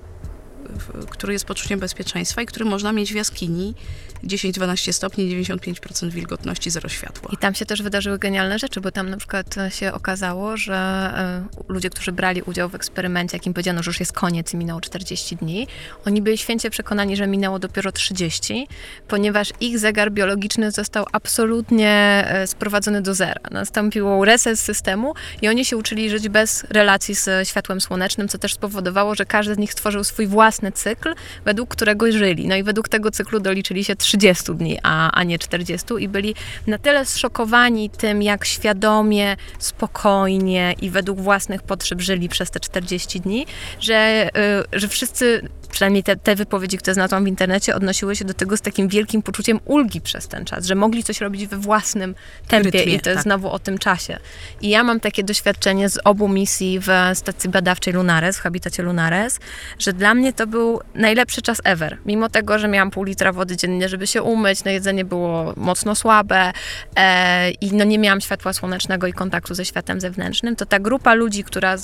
który 1.10 1.34
jest 1.34 1.46
poczuciem 1.46 1.80
bezpieczeństwa 1.80 2.42
i 2.42 2.46
który 2.46 2.66
można 2.66 2.92
mieć 2.92 3.12
w 3.12 3.16
jaskini 3.16 3.76
10-12 4.24 4.94
stopni, 4.94 5.46
95% 5.46 6.10
wilgotności, 6.10 6.70
zero 6.70 6.90
światła. 6.90 7.30
I 7.34 7.38
tam 7.38 7.56
się 7.56 7.66
też 7.66 7.82
wydarzyły 7.82 8.20
genialne 8.20 8.60
rzeczy, 8.60 8.82
bo 8.82 8.92
tam 8.92 9.10
na 9.10 9.18
przykład 9.18 9.56
się 9.70 9.94
okazało, 9.94 10.58
że 10.58 11.12
y, 11.60 11.74
ludzie, 11.74 11.90
którzy 11.90 12.12
brali 12.12 12.42
udział 12.42 12.70
w 12.70 12.76
eksperymencie, 12.76 13.38
jakim 13.38 13.54
powiedziano, 13.54 13.84
że 13.84 13.90
już 13.90 14.00
jest 14.00 14.14
koniec 14.14 14.54
i 14.54 14.58
minęło 14.58 14.82
40 14.82 15.36
dni, 15.36 15.68
oni 16.06 16.22
byli 16.22 16.38
święcie 16.38 16.70
przekonani, 16.70 17.16
że 17.16 17.28
minęło 17.28 17.60
dopiero 17.60 17.92
30, 17.92 18.68
ponieważ 19.08 19.50
ich 19.60 19.80
zegar 19.80 20.12
biologiczny 20.12 20.72
został 20.72 21.06
absolutnie 21.12 22.26
y, 22.44 22.48
sprowadzony 22.48 23.02
do 23.02 23.14
zera. 23.14 23.42
Nastąpił 23.52 24.26
reset 24.26 24.60
systemu 24.60 25.14
i 25.42 25.48
oni 25.48 25.66
się 25.66 25.78
uczyli 25.78 26.10
żyć 26.10 26.30
bez 26.30 26.64
relacji 26.70 27.16
z 27.16 27.48
światłem 27.48 27.82
słonecznym, 27.82 28.28
co 28.28 28.38
też 28.38 28.54
spowodowało, 28.54 29.16
że 29.16 29.26
każdy 29.26 29.56
z 29.56 29.58
nich 29.58 29.72
stworzył 29.72 30.04
swój 30.04 30.28
własny 30.28 30.72
cykl, 30.72 31.14
według 31.46 31.70
którego 31.70 32.12
żyli. 32.12 32.48
No 32.48 32.56
i 32.56 32.64
według 32.64 32.90
tego 32.90 33.12
cyklu 33.12 33.40
doliczyli 33.40 33.84
się 33.84 33.96
30 34.08 34.56
dni, 34.56 34.80
a, 34.84 35.12
a 35.12 35.24
nie 35.24 35.40
40 35.40 35.88
i 36.00 36.08
byli 36.08 36.36
na 36.68 36.78
tyle 36.78 37.06
zszokowani 37.06 37.90
tym, 37.90 38.22
jak 38.22 38.46
świadomie, 38.46 39.36
spokojnie 39.60 40.76
i 40.82 40.90
według 40.90 41.22
własnych 41.22 41.64
potrzeb 41.64 42.02
żyli 42.02 42.30
przez 42.30 42.52
te 42.52 42.60
40 42.60 43.22
dni, 43.22 43.46
że, 43.80 44.30
y, 44.74 44.80
że 44.80 44.88
wszyscy 44.88 45.50
przynajmniej 45.72 46.04
te, 46.04 46.16
te 46.16 46.36
wypowiedzi, 46.36 46.78
które 46.78 46.94
znalazłam 46.94 47.24
w 47.24 47.28
internecie, 47.28 47.76
odnosiły 47.76 48.16
się 48.16 48.26
do 48.26 48.34
tego 48.34 48.58
z 48.58 48.62
takim 48.62 48.88
wielkim 48.88 49.22
poczuciem 49.22 49.60
ulgi 49.66 50.02
przez 50.02 50.28
ten 50.28 50.46
czas, 50.46 50.66
że 50.66 50.76
mogli 50.76 51.04
coś 51.04 51.22
robić 51.22 51.48
we 51.48 51.58
własnym 51.58 52.16
tempie 52.48 52.72
Rytmie, 52.72 52.94
i 52.94 53.00
to 53.00 53.10
jest 53.10 53.18
tak. 53.18 53.24
znowu 53.24 53.50
o 53.50 53.60
tym 53.60 53.78
czasie. 53.78 54.20
I 54.62 54.70
ja 54.70 54.84
mam 54.84 55.00
takie 55.00 55.24
doświadczenie 55.24 55.90
z 55.90 56.00
obu 56.04 56.28
misji 56.28 56.80
w 56.80 56.88
stacji 57.14 57.50
badawczej 57.50 57.94
Lunares, 57.94 58.38
w 58.38 58.42
habitacie 58.42 58.84
Lunares, 58.84 59.40
że 59.80 59.94
dla 59.94 60.14
mnie 60.14 60.34
to 60.34 60.48
był 60.48 60.82
najlepszy 60.96 61.42
czas 61.42 61.62
ever. 61.64 61.98
Mimo 62.06 62.30
tego, 62.30 62.60
że 62.60 62.68
miałam 62.68 62.92
pół 62.92 63.04
litra 63.04 63.34
wody 63.34 63.58
dziennie, 63.58 63.90
żeby 63.90 64.08
się 64.08 64.24
umyć, 64.24 64.64
no 64.64 64.72
jedzenie 64.72 65.06
było 65.06 65.54
mocno 65.58 65.96
słabe 65.96 66.54
e, 66.96 67.52
i 67.52 67.72
no 67.74 67.84
nie 67.84 68.00
miałam 68.00 68.22
światła 68.22 68.54
słonecznego 68.54 69.08
i 69.08 69.14
kontaktu 69.14 69.56
ze 69.56 69.66
światem 69.66 70.02
zewnętrznym, 70.02 70.56
to 70.56 70.66
ta 70.66 70.80
grupa 70.80 71.14
ludzi, 71.14 71.44
która, 71.44 71.76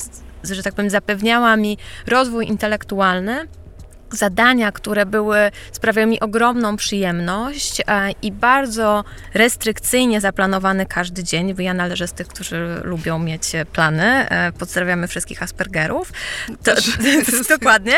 że 0.44 0.64
tak 0.64 0.74
powiem, 0.74 0.90
zapewniała 0.90 1.58
mi 1.58 1.78
rozwój 2.08 2.48
intelektualny, 2.48 3.48
zadania, 4.16 4.72
które 4.72 5.06
były, 5.06 5.52
sprawiały 5.72 6.08
mi 6.08 6.20
ogromną 6.20 6.78
przyjemność 6.78 7.82
e, 7.88 8.12
i 8.22 8.32
bardzo 8.32 9.04
restrykcyjnie 9.34 10.22
zaplanowany 10.22 10.86
każdy 10.86 11.24
dzień, 11.24 11.54
bo 11.54 11.62
ja 11.62 11.74
należę 11.74 12.08
z 12.08 12.14
tych, 12.14 12.28
którzy 12.28 12.82
lubią 12.84 13.20
mieć 13.20 13.52
plany. 13.74 14.30
E, 14.30 14.52
pozdrawiamy 14.52 15.08
wszystkich 15.08 15.44
Aspergerów. 15.44 16.12
To, 16.64 16.72
dokładnie. 17.58 17.96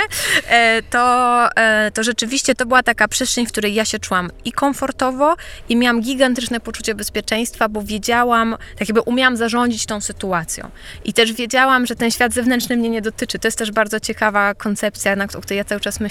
E, 0.48 0.82
to, 0.82 1.48
to 1.94 2.04
rzeczywiście 2.04 2.56
to 2.56 2.66
była 2.66 2.84
taka 2.84 3.08
przestrzeń, 3.08 3.46
w 3.46 3.52
której 3.52 3.74
ja 3.74 3.86
się 3.86 4.00
czułam 4.00 4.32
i 4.46 4.52
komfortowo 4.52 5.36
i 5.70 5.76
miałam 5.76 6.02
gigantyczne 6.02 6.60
poczucie 6.60 6.96
bezpieczeństwa, 6.96 7.70
bo 7.70 7.82
wiedziałam, 7.82 8.58
tak 8.78 8.90
jakby 8.90 9.02
umiałam 9.02 9.38
zarządzić 9.38 9.86
tą 9.86 10.02
sytuacją. 10.02 10.70
I 11.06 11.14
też 11.14 11.34
wiedziałam, 11.34 11.86
że 11.86 11.96
ten 11.96 12.12
świat 12.12 12.34
zewnętrzny 12.34 12.78
mnie 12.78 12.90
nie 12.90 13.02
dotyczy. 13.02 13.40
To 13.40 13.48
jest 13.48 13.58
też 13.58 13.72
bardzo 13.72 14.00
ciekawa 14.00 14.54
koncepcja, 14.54 15.16
o 15.38 15.42
której 15.42 15.58
ja 15.58 15.64
cały 15.64 15.82
czas 15.82 16.00
myślę, 16.00 16.05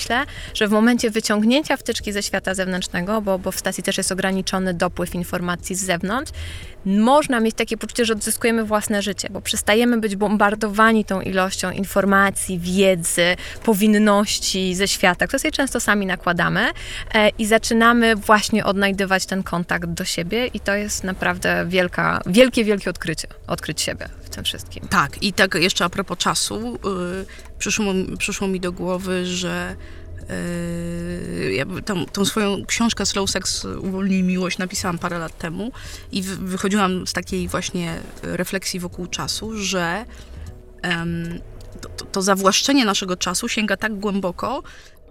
że 0.55 0.69
w 0.69 0.71
momencie 0.71 1.11
wyciągnięcia 1.11 1.77
wtyczki 1.77 2.13
ze 2.13 2.23
świata 2.23 2.55
zewnętrznego, 2.55 3.21
bo, 3.23 3.39
bo 3.39 3.53
w 3.53 3.59
stacji 3.59 3.83
też 3.83 3.99
jest 3.99 4.13
ograniczony 4.13 4.75
dopływ 4.75 5.15
informacji 5.15 5.77
z 5.77 5.85
zewnątrz, 5.85 6.33
można 6.85 7.41
mieć 7.41 7.55
takie 7.55 7.77
poczucie, 7.77 8.05
że 8.05 8.13
odzyskujemy 8.13 8.65
własne 8.65 9.03
życie, 9.03 9.29
bo 9.31 9.41
przestajemy 9.41 9.99
być 10.01 10.17
bombardowani 10.17 11.05
tą 11.05 11.21
ilością 11.21 11.71
informacji, 11.71 12.59
wiedzy, 12.59 13.37
powinności 13.65 14.75
ze 14.75 14.89
świata, 14.89 15.27
które 15.27 15.39
sobie 15.39 15.53
często 15.53 15.81
sami 15.81 16.07
nakładamy 16.07 16.71
e, 17.15 17.29
i 17.29 17.47
zaczynamy 17.47 18.17
właśnie 18.17 18.65
odnajdywać 18.65 19.27
ten 19.27 19.43
kontakt 19.43 19.91
do 19.91 20.05
siebie 20.05 20.47
i 20.47 20.61
to 20.61 20.75
jest 20.75 21.05
naprawdę 21.05 21.65
wielka, 21.69 22.21
wielkie, 22.27 22.65
wielkie 22.65 22.91
odkrycie, 22.91 23.29
odkryć 23.47 23.81
siebie 23.81 24.09
tym 24.35 24.45
wszystkim. 24.45 24.89
Tak, 24.89 25.23
i 25.23 25.33
tak 25.33 25.55
jeszcze 25.55 25.85
a 25.85 25.89
propos 25.89 26.19
czasu, 26.19 26.79
yy, 26.85 27.27
przyszło, 27.59 27.87
przyszło 28.19 28.49
mi 28.49 28.61
do 28.61 28.73
głowy, 28.73 29.27
że 29.27 29.77
Yy, 31.45 31.55
ja 31.55 31.65
tą, 31.85 32.07
tą, 32.07 32.25
swoją 32.25 32.67
książkę 32.67 33.07
Slow 33.07 33.31
Sex 33.31 33.65
Uwolnij 33.65 34.23
Miłość 34.23 34.59
napisałam 34.59 34.99
parę 34.99 35.19
lat 35.19 35.39
temu 35.39 35.73
i 36.13 36.23
wychodziłam 36.23 37.07
z 37.07 37.13
takiej 37.13 37.49
właśnie 37.49 38.01
refleksji 38.23 38.81
wokół 38.81 39.07
czasu, 39.07 39.57
że 39.57 40.05
to, 41.81 42.05
to 42.05 42.23
zawłaszczenie 42.23 42.85
naszego 42.85 43.17
czasu 43.17 43.49
sięga 43.49 43.77
tak 43.77 43.99
głęboko, 43.99 44.63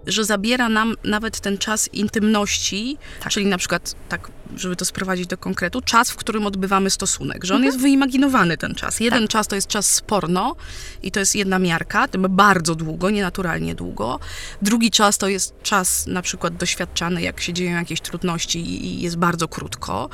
że 0.06 0.24
zabiera 0.24 0.68
nam 0.68 0.94
nawet 1.04 1.40
ten 1.40 1.58
czas 1.58 1.88
intymności, 1.92 2.98
tak. 3.20 3.32
czyli 3.32 3.46
na 3.46 3.58
przykład, 3.58 3.94
tak, 4.08 4.30
żeby 4.56 4.76
to 4.76 4.84
sprowadzić 4.84 5.26
do 5.26 5.38
konkretu, 5.38 5.80
czas, 5.80 6.10
w 6.10 6.16
którym 6.16 6.46
odbywamy 6.46 6.90
stosunek, 6.90 7.44
że 7.44 7.54
on 7.54 7.58
mhm. 7.58 7.64
jest 7.64 7.78
wyimaginowany 7.82 8.56
ten 8.56 8.74
czas. 8.74 9.00
Jeden 9.00 9.22
tak. 9.22 9.30
czas 9.30 9.48
to 9.48 9.54
jest 9.54 9.68
czas 9.68 9.86
sporno 9.86 10.56
i 11.02 11.10
to 11.10 11.20
jest 11.20 11.36
jedna 11.36 11.58
miarka, 11.58 12.08
to 12.08 12.18
bardzo 12.18 12.74
długo, 12.74 13.10
nienaturalnie 13.10 13.74
długo. 13.74 14.20
Drugi 14.62 14.90
czas 14.90 15.18
to 15.18 15.28
jest 15.28 15.54
czas 15.62 16.06
na 16.06 16.22
przykład 16.22 16.56
doświadczany, 16.56 17.22
jak 17.22 17.40
się 17.40 17.52
dzieją 17.52 17.76
jakieś 17.76 18.00
trudności 18.00 18.86
i 18.86 19.00
jest 19.00 19.16
bardzo 19.16 19.48
krótko 19.48 20.08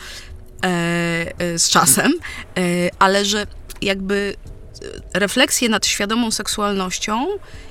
e, 0.65 0.67
e, 1.39 1.59
z 1.59 1.69
czasem, 1.69 2.13
e, 2.57 2.63
ale 2.99 3.25
że 3.25 3.47
jakby 3.83 4.37
refleksję 5.15 5.69
nad 5.69 5.87
świadomą 5.87 6.31
seksualnością 6.31 7.27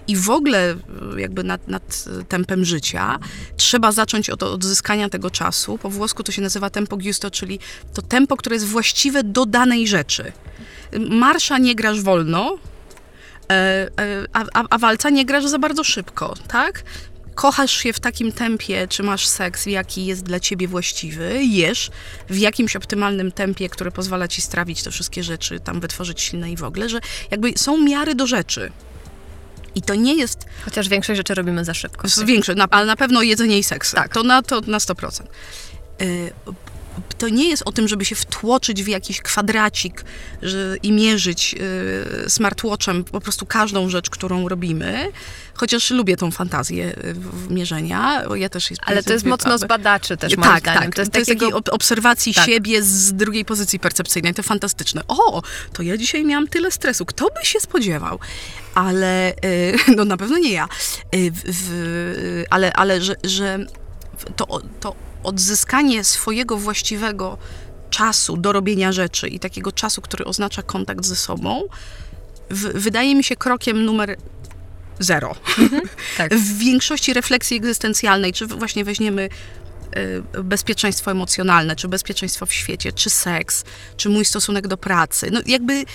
i 0.08 0.16
w 0.16 0.30
ogóle 0.30 0.76
jakby 1.18 1.44
nad, 1.44 1.68
nad 1.68 2.06
tempem 2.28 2.66
życia, 2.66 3.20
trzeba 3.58 3.92
zacząć 3.92 4.30
od 4.30 4.44
odzyskania 4.44 5.10
tego 5.10 5.32
czasu. 5.32 5.78
Po 5.78 5.90
włosku 5.90 6.24
to 6.24 6.32
się 6.32 6.42
nazywa 6.42 6.70
tempo 6.70 6.98
giusto, 6.98 7.32
czyli 7.32 7.60
to 7.94 8.02
tempo, 8.02 8.38
które 8.38 8.56
jest 8.56 8.66
właściwe 8.66 9.24
do 9.24 9.46
danej 9.46 9.88
rzeczy. 9.88 10.32
Marsza 11.10 11.58
nie 11.58 11.76
grasz 11.76 12.02
wolno, 12.02 12.58
e, 13.52 13.54
e, 13.54 13.90
a, 14.34 14.46
a, 14.54 14.64
a 14.70 14.78
walca 14.78 15.10
nie 15.10 15.26
grasz 15.26 15.46
za 15.46 15.60
bardzo 15.60 15.84
szybko, 15.84 16.34
tak? 16.48 16.84
Kochasz 17.40 17.72
się 17.72 17.94
w 17.94 18.00
takim 18.00 18.32
tempie, 18.32 18.88
czy 18.88 19.04
masz 19.04 19.28
seks, 19.28 19.66
jaki 19.66 20.06
jest 20.06 20.24
dla 20.24 20.40
ciebie 20.40 20.68
właściwy, 20.68 21.44
jesz 21.44 21.92
w 22.30 22.38
jakimś 22.38 22.76
optymalnym 22.76 23.32
tempie, 23.32 23.70
które 23.70 23.92
pozwala 23.92 24.28
ci 24.28 24.42
strawić 24.42 24.84
te 24.84 24.92
wszystkie 24.92 25.24
rzeczy, 25.24 25.60
tam 25.60 25.80
wytworzyć 25.80 26.22
silne 26.22 26.52
i 26.52 26.58
w 26.58 26.64
ogóle, 26.64 26.90
że 26.90 27.00
jakby 27.32 27.54
są 27.58 27.78
miary 27.78 28.16
do 28.16 28.28
rzeczy. 28.28 28.72
I 29.76 29.82
to 29.82 29.96
nie 29.96 30.16
jest... 30.16 30.46
Chociaż 30.66 30.90
większość 30.90 31.18
rzeczy 31.18 31.36
robimy 31.36 31.66
za 31.66 31.74
szybko. 31.74 32.08
Większość, 32.26 32.58
na, 32.58 32.68
ale 32.72 32.86
na 32.86 32.96
pewno 32.96 33.22
jedzenie 33.22 33.60
i 33.60 33.64
seks. 33.64 33.92
Tak. 33.92 34.14
To 34.14 34.24
na, 34.24 34.42
to 34.42 34.62
na 34.62 34.78
100%. 34.78 35.24
Y, 36.02 36.32
to 37.18 37.30
nie 37.30 37.50
jest 37.50 37.64
o 37.66 37.72
tym, 37.72 37.88
żeby 37.88 38.06
się 38.06 38.16
wtłoczyć 38.16 38.84
w 38.84 38.88
jakiś 38.88 39.22
kwadracik 39.22 40.06
że, 40.42 40.78
i 40.84 40.92
mierzyć 40.92 41.56
y, 42.26 42.30
smartwatchem 42.30 43.04
po 43.04 43.22
prostu 43.22 43.46
każdą 43.46 43.90
rzecz, 43.90 44.10
którą 44.10 44.48
robimy. 44.48 45.12
Chociaż 45.54 45.92
lubię 45.92 46.18
tą 46.18 46.32
fantazję 46.32 46.92
y, 46.92 47.16
mierzenia. 47.50 48.24
Ja 48.36 48.50
też 48.50 48.70
jest, 48.70 48.82
Ale 48.86 49.04
to 49.04 49.14
jest 49.14 49.26
mocno 49.26 49.58
z 49.58 49.66
badaczy 49.66 50.18
też, 50.18 50.38
moim 50.38 50.52
tak, 50.52 50.62
zdaniem. 50.62 50.84
Tak, 50.84 50.96
to 50.96 51.02
jest, 51.02 51.12
to 51.12 51.20
jest 51.20 51.30
takiego... 51.30 51.46
takiej 51.52 51.74
obserwacji 51.74 52.34
Tak. 52.34 52.46
siebie 52.46 52.84
z 52.84 53.14
drugiej 53.14 53.46
pozycji 53.46 53.80
percepcyjnej. 53.80 54.34
To 54.34 54.44
fantastyczne. 54.44 55.02
O, 55.08 55.42
to 55.74 55.84
ja 55.84 55.98
dzisiaj 55.98 56.26
miałam 56.26 56.48
tyle 56.48 56.72
stresu. 56.72 57.06
Kto 57.06 57.26
by 57.26 57.46
się 57.46 57.60
spodziewał? 57.60 58.20
Ale, 58.76 59.32
y, 59.46 59.78
no 59.98 60.06
na 60.06 60.18
pewno 60.18 60.38
nie 60.38 60.52
ja. 60.52 60.68
Y, 61.16 61.32
w, 61.32 61.42
w, 61.46 62.44
ale, 62.50 62.74
ale 62.74 63.02
że, 63.02 63.16
że 63.24 63.60
to, 64.36 64.62
to 64.80 65.09
odzyskanie 65.24 66.04
swojego 66.04 66.58
właściwego 66.58 67.38
czasu 67.90 68.38
do 68.38 68.52
robienia 68.52 68.92
rzeczy 68.92 69.28
i 69.28 69.40
takiego 69.40 69.72
czasu, 69.72 70.02
który 70.02 70.26
oznacza 70.26 70.62
kontakt 70.62 71.06
ze 71.06 71.16
sobą, 71.16 71.64
w, 72.50 72.82
wydaje 72.82 73.16
mi 73.16 73.24
się 73.24 73.36
krokiem 73.36 73.86
numer 73.86 74.18
zero. 75.00 75.36
Tak. 76.18 76.34
W 76.46 76.58
większości 76.58 77.14
refleksji 77.14 77.58
egzystencjalnej, 77.58 78.34
czy 78.34 78.48
właśnie 78.48 78.86
weźmiemy 78.86 79.30
y, 80.38 80.44
bezpieczeństwo 80.44 81.12
emocjonalne, 81.12 81.76
czy 81.76 81.88
bezpieczeństwo 81.88 82.46
w 82.46 82.54
świecie, 82.54 82.94
czy 82.94 83.10
seks, 83.10 83.64
czy 83.98 84.10
mój 84.10 84.26
stosunek 84.26 84.68
do 84.68 84.78
pracy. 84.78 85.30
No 85.32 85.40
jakby 85.46 85.86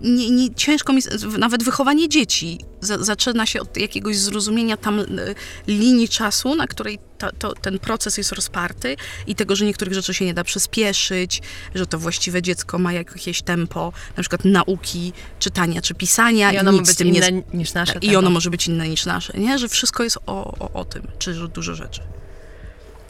nie, 0.00 0.30
nie, 0.30 0.54
ciężko 0.54 0.92
mi, 0.92 1.02
nawet 1.38 1.62
wychowanie 1.62 2.08
dzieci 2.08 2.58
za, 2.80 3.04
zaczyna 3.04 3.46
się 3.46 3.60
od 3.60 3.76
jakiegoś 3.76 4.18
zrozumienia 4.18 4.76
tam 4.76 5.00
y, 5.00 5.34
linii 5.66 6.08
czasu, 6.08 6.54
na 6.54 6.66
której 6.66 6.98
to, 7.38 7.52
ten 7.52 7.78
proces 7.78 8.18
jest 8.18 8.32
rozparty 8.32 8.96
i 9.26 9.34
tego, 9.34 9.56
że 9.56 9.64
niektórych 9.64 9.94
rzeczy 9.94 10.14
się 10.14 10.24
nie 10.24 10.34
da 10.34 10.44
przyspieszyć, 10.44 11.42
że 11.74 11.86
to 11.86 11.98
właściwe 11.98 12.42
dziecko 12.42 12.78
ma 12.78 12.92
jakieś 12.92 13.42
tempo, 13.42 13.92
na 14.16 14.22
przykład 14.22 14.44
nauki, 14.44 15.12
czytania 15.38 15.82
czy 15.82 15.94
pisania 15.94 16.52
I 16.52 16.54
i, 16.54 16.58
ono 16.58 16.72
nic 16.72 16.80
ma 16.80 16.86
być 16.86 16.96
tym 16.96 17.10
nie 17.10 17.18
inne 17.28 17.42
niż 17.54 17.74
nasze. 17.74 17.98
i 18.02 18.16
ono 18.16 18.30
może 18.30 18.50
być 18.50 18.66
inne 18.66 18.88
niż 18.88 19.06
nasze, 19.06 19.38
nie? 19.38 19.58
Że 19.58 19.68
wszystko 19.68 20.04
jest 20.04 20.18
o, 20.26 20.54
o, 20.58 20.72
o 20.72 20.84
tym, 20.84 21.02
czy 21.18 21.34
że 21.34 21.48
dużo 21.48 21.74
rzeczy. 21.74 22.00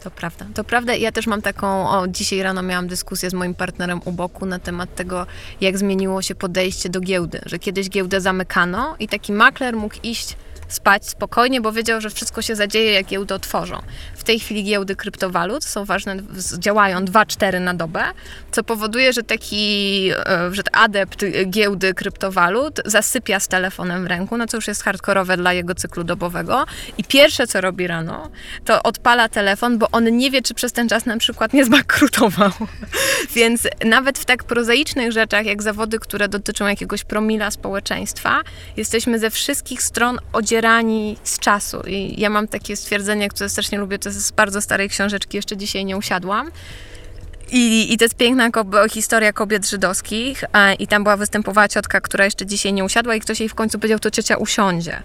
To 0.05 0.11
prawda. 0.11 0.45
To 0.53 0.63
prawda. 0.63 0.95
Ja 0.95 1.11
też 1.11 1.27
mam 1.27 1.41
taką, 1.41 1.89
o, 1.89 2.07
dzisiaj 2.07 2.41
rano 2.41 2.61
miałam 2.61 2.87
dyskusję 2.87 3.29
z 3.29 3.33
moim 3.33 3.55
partnerem 3.55 4.01
u 4.05 4.11
boku 4.11 4.45
na 4.45 4.59
temat 4.59 4.95
tego, 4.95 5.25
jak 5.61 5.77
zmieniło 5.77 6.21
się 6.21 6.35
podejście 6.35 6.89
do 6.89 6.99
giełdy. 6.99 7.41
Że 7.45 7.59
kiedyś 7.59 7.89
giełdę 7.89 8.21
zamykano 8.21 8.95
i 8.99 9.07
taki 9.07 9.33
makler 9.33 9.75
mógł 9.75 9.95
iść 10.03 10.37
spać 10.67 11.09
spokojnie, 11.09 11.61
bo 11.61 11.71
wiedział, 11.71 12.01
że 12.01 12.09
wszystko 12.09 12.41
się 12.41 12.55
zadzieje, 12.55 12.91
jak 12.93 13.05
giełdy 13.05 13.33
otworzą. 13.33 13.81
Tej 14.25 14.39
chwili 14.39 14.63
giełdy 14.63 14.95
kryptowalut 14.95 15.63
są 15.63 15.85
ważne, 15.85 16.17
działają 16.59 16.99
2-4 16.99 17.61
na 17.61 17.73
dobę, 17.73 18.03
co 18.51 18.63
powoduje, 18.63 19.13
że 19.13 19.23
taki 19.23 20.09
e, 20.11 20.49
że 20.51 20.61
adept 20.71 21.25
giełdy 21.45 21.93
kryptowalut 21.93 22.81
zasypia 22.85 23.39
z 23.39 23.47
telefonem 23.47 24.03
w 24.03 24.07
ręku, 24.07 24.37
no 24.37 24.47
co 24.47 24.57
już 24.57 24.67
jest 24.67 24.83
hardkorowe 24.83 25.37
dla 25.37 25.53
jego 25.53 25.75
cyklu 25.75 26.03
dobowego 26.03 26.65
i 26.97 27.03
pierwsze, 27.03 27.47
co 27.47 27.61
robi 27.61 27.87
rano, 27.87 28.29
to 28.65 28.83
odpala 28.83 29.29
telefon, 29.29 29.77
bo 29.77 29.87
on 29.91 30.17
nie 30.17 30.31
wie, 30.31 30.41
czy 30.41 30.53
przez 30.53 30.71
ten 30.71 30.89
czas 30.89 31.05
na 31.05 31.17
przykład 31.17 31.53
nie 31.53 31.65
zbankrutował. 31.65 32.51
Więc 33.35 33.67
nawet 33.85 34.19
w 34.19 34.25
tak 34.25 34.43
prozaicznych 34.43 35.11
rzeczach, 35.11 35.45
jak 35.45 35.63
zawody, 35.63 35.99
które 35.99 36.27
dotyczą 36.27 36.67
jakiegoś 36.67 37.03
promila 37.03 37.51
społeczeństwa, 37.51 38.41
jesteśmy 38.77 39.19
ze 39.19 39.29
wszystkich 39.29 39.83
stron 39.83 40.19
odzierani 40.33 41.17
z 41.23 41.39
czasu. 41.39 41.81
I 41.87 42.21
ja 42.21 42.29
mam 42.29 42.47
takie 42.47 42.75
stwierdzenie, 42.75 43.29
które 43.29 43.49
strasznie 43.49 43.77
lubię, 43.77 43.99
to 43.99 44.11
z 44.19 44.31
bardzo 44.31 44.61
starej 44.61 44.89
książeczki, 44.89 45.37
jeszcze 45.37 45.57
dzisiaj 45.57 45.85
nie 45.85 45.97
usiadłam. 45.97 46.51
I, 47.51 47.93
I 47.93 47.97
to 47.97 48.05
jest 48.05 48.15
piękna 48.15 48.49
historia 48.91 49.33
kobiet 49.33 49.69
żydowskich. 49.69 50.43
I 50.79 50.87
tam 50.87 51.03
była 51.03 51.17
występowała 51.17 51.67
ciotka, 51.67 52.01
która 52.01 52.25
jeszcze 52.25 52.45
dzisiaj 52.45 52.73
nie 52.73 52.83
usiadła, 52.83 53.15
i 53.15 53.19
ktoś 53.19 53.39
jej 53.39 53.49
w 53.49 53.55
końcu 53.55 53.79
powiedział, 53.79 53.99
to 53.99 54.11
ciocia 54.11 54.37
usiądzie. 54.37 55.03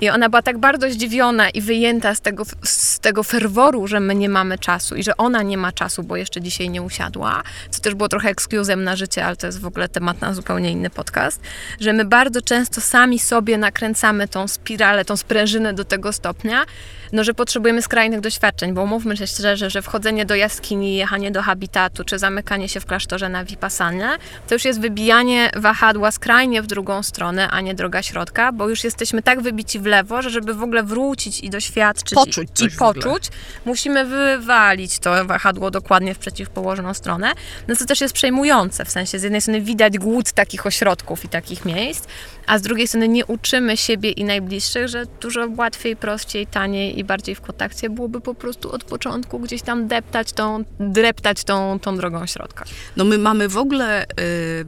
I 0.00 0.10
ona 0.10 0.28
była 0.28 0.42
tak 0.42 0.58
bardzo 0.58 0.90
zdziwiona 0.90 1.50
i 1.50 1.60
wyjęta 1.60 2.14
z 2.14 2.20
tego, 2.20 2.44
z 2.62 2.98
tego 2.98 3.22
ferworu, 3.22 3.86
że 3.86 4.00
my 4.00 4.14
nie 4.14 4.28
mamy 4.28 4.58
czasu 4.58 4.96
i 4.96 5.02
że 5.02 5.16
ona 5.16 5.42
nie 5.42 5.58
ma 5.58 5.72
czasu, 5.72 6.02
bo 6.02 6.16
jeszcze 6.16 6.40
dzisiaj 6.40 6.70
nie 6.70 6.82
usiadła, 6.82 7.42
co 7.70 7.80
też 7.80 7.94
było 7.94 8.08
trochę 8.08 8.28
ekskluzem 8.28 8.84
na 8.84 8.96
życie, 8.96 9.24
ale 9.24 9.36
to 9.36 9.46
jest 9.46 9.60
w 9.60 9.66
ogóle 9.66 9.88
temat 9.88 10.20
na 10.20 10.34
zupełnie 10.34 10.70
inny 10.70 10.90
podcast, 10.90 11.40
że 11.80 11.92
my 11.92 12.04
bardzo 12.04 12.42
często 12.42 12.80
sami 12.80 13.18
sobie 13.18 13.58
nakręcamy 13.58 14.28
tą 14.28 14.48
spiralę, 14.48 15.04
tą 15.04 15.16
sprężynę 15.16 15.74
do 15.74 15.84
tego 15.84 16.12
stopnia, 16.12 16.64
no, 17.12 17.24
że 17.24 17.34
potrzebujemy 17.34 17.82
skrajnych 17.82 18.20
doświadczeń, 18.20 18.72
bo 18.72 18.86
mówmy 18.86 19.16
się 19.16 19.26
szczerze, 19.26 19.70
że 19.70 19.82
wchodzenie 19.82 20.26
do 20.26 20.34
jaskini, 20.34 20.96
jechanie 20.96 21.30
do 21.30 21.42
habitatu, 21.42 22.04
czy 22.04 22.18
zamykanie 22.18 22.68
się 22.68 22.80
w 22.80 22.86
klasztorze 22.86 23.28
na 23.28 23.44
Vipassanie, 23.44 24.08
to 24.48 24.54
już 24.54 24.64
jest 24.64 24.80
wybijanie 24.80 25.50
wahadła 25.56 26.10
skrajnie 26.10 26.62
w 26.62 26.66
drugą 26.66 27.02
stronę, 27.02 27.48
a 27.50 27.60
nie 27.60 27.74
droga 27.74 28.02
środka, 28.02 28.52
bo 28.52 28.68
już 28.68 28.84
jesteśmy 28.84 29.22
tak 29.22 29.40
wybici 29.40 29.78
w 29.78 29.86
lewo, 29.86 30.22
że 30.22 30.30
żeby 30.30 30.54
w 30.54 30.62
ogóle 30.62 30.82
wrócić 30.82 31.40
i 31.40 31.50
doświadczyć 31.50 32.14
Poczuć 32.14 32.60
i, 32.60 32.64
i 32.64 32.70
poczuć, 32.70 33.28
musimy 33.64 34.04
wywalić 34.04 34.98
to 34.98 35.24
wahadło 35.24 35.70
dokładnie 35.70 36.14
w 36.14 36.18
przeciwpołożoną 36.18 36.94
stronę. 36.94 37.32
No 37.68 37.76
co 37.76 37.86
też 37.86 38.00
jest 38.00 38.14
przejmujące, 38.14 38.84
w 38.84 38.90
sensie 38.90 39.18
z 39.18 39.22
jednej 39.22 39.40
strony 39.40 39.60
widać 39.60 39.98
głód 39.98 40.32
takich 40.32 40.66
ośrodków 40.66 41.24
i 41.24 41.28
takich 41.28 41.64
miejsc, 41.64 42.06
a 42.46 42.58
z 42.58 42.62
drugiej 42.62 42.88
strony 42.88 43.08
nie 43.08 43.26
uczymy 43.26 43.76
siebie 43.76 44.10
i 44.10 44.24
najbliższych, 44.24 44.88
że 44.88 45.06
dużo 45.20 45.48
łatwiej, 45.56 45.96
prościej, 45.96 46.46
taniej 46.46 46.98
i 46.98 47.01
bardziej 47.04 47.34
w 47.34 47.40
kontakcie 47.40 47.90
byłoby 47.90 48.20
po 48.20 48.34
prostu 48.34 48.72
od 48.72 48.84
początku 48.84 49.38
gdzieś 49.38 49.62
tam 49.62 49.88
deptać 49.88 50.32
tą, 50.32 50.64
dreptać 50.80 51.44
tą, 51.44 51.78
tą 51.78 51.96
drogą 51.96 52.26
środka. 52.26 52.64
No 52.96 53.04
my 53.04 53.18
mamy 53.18 53.48
w 53.48 53.56
ogóle, 53.56 54.04
y, 54.04 54.64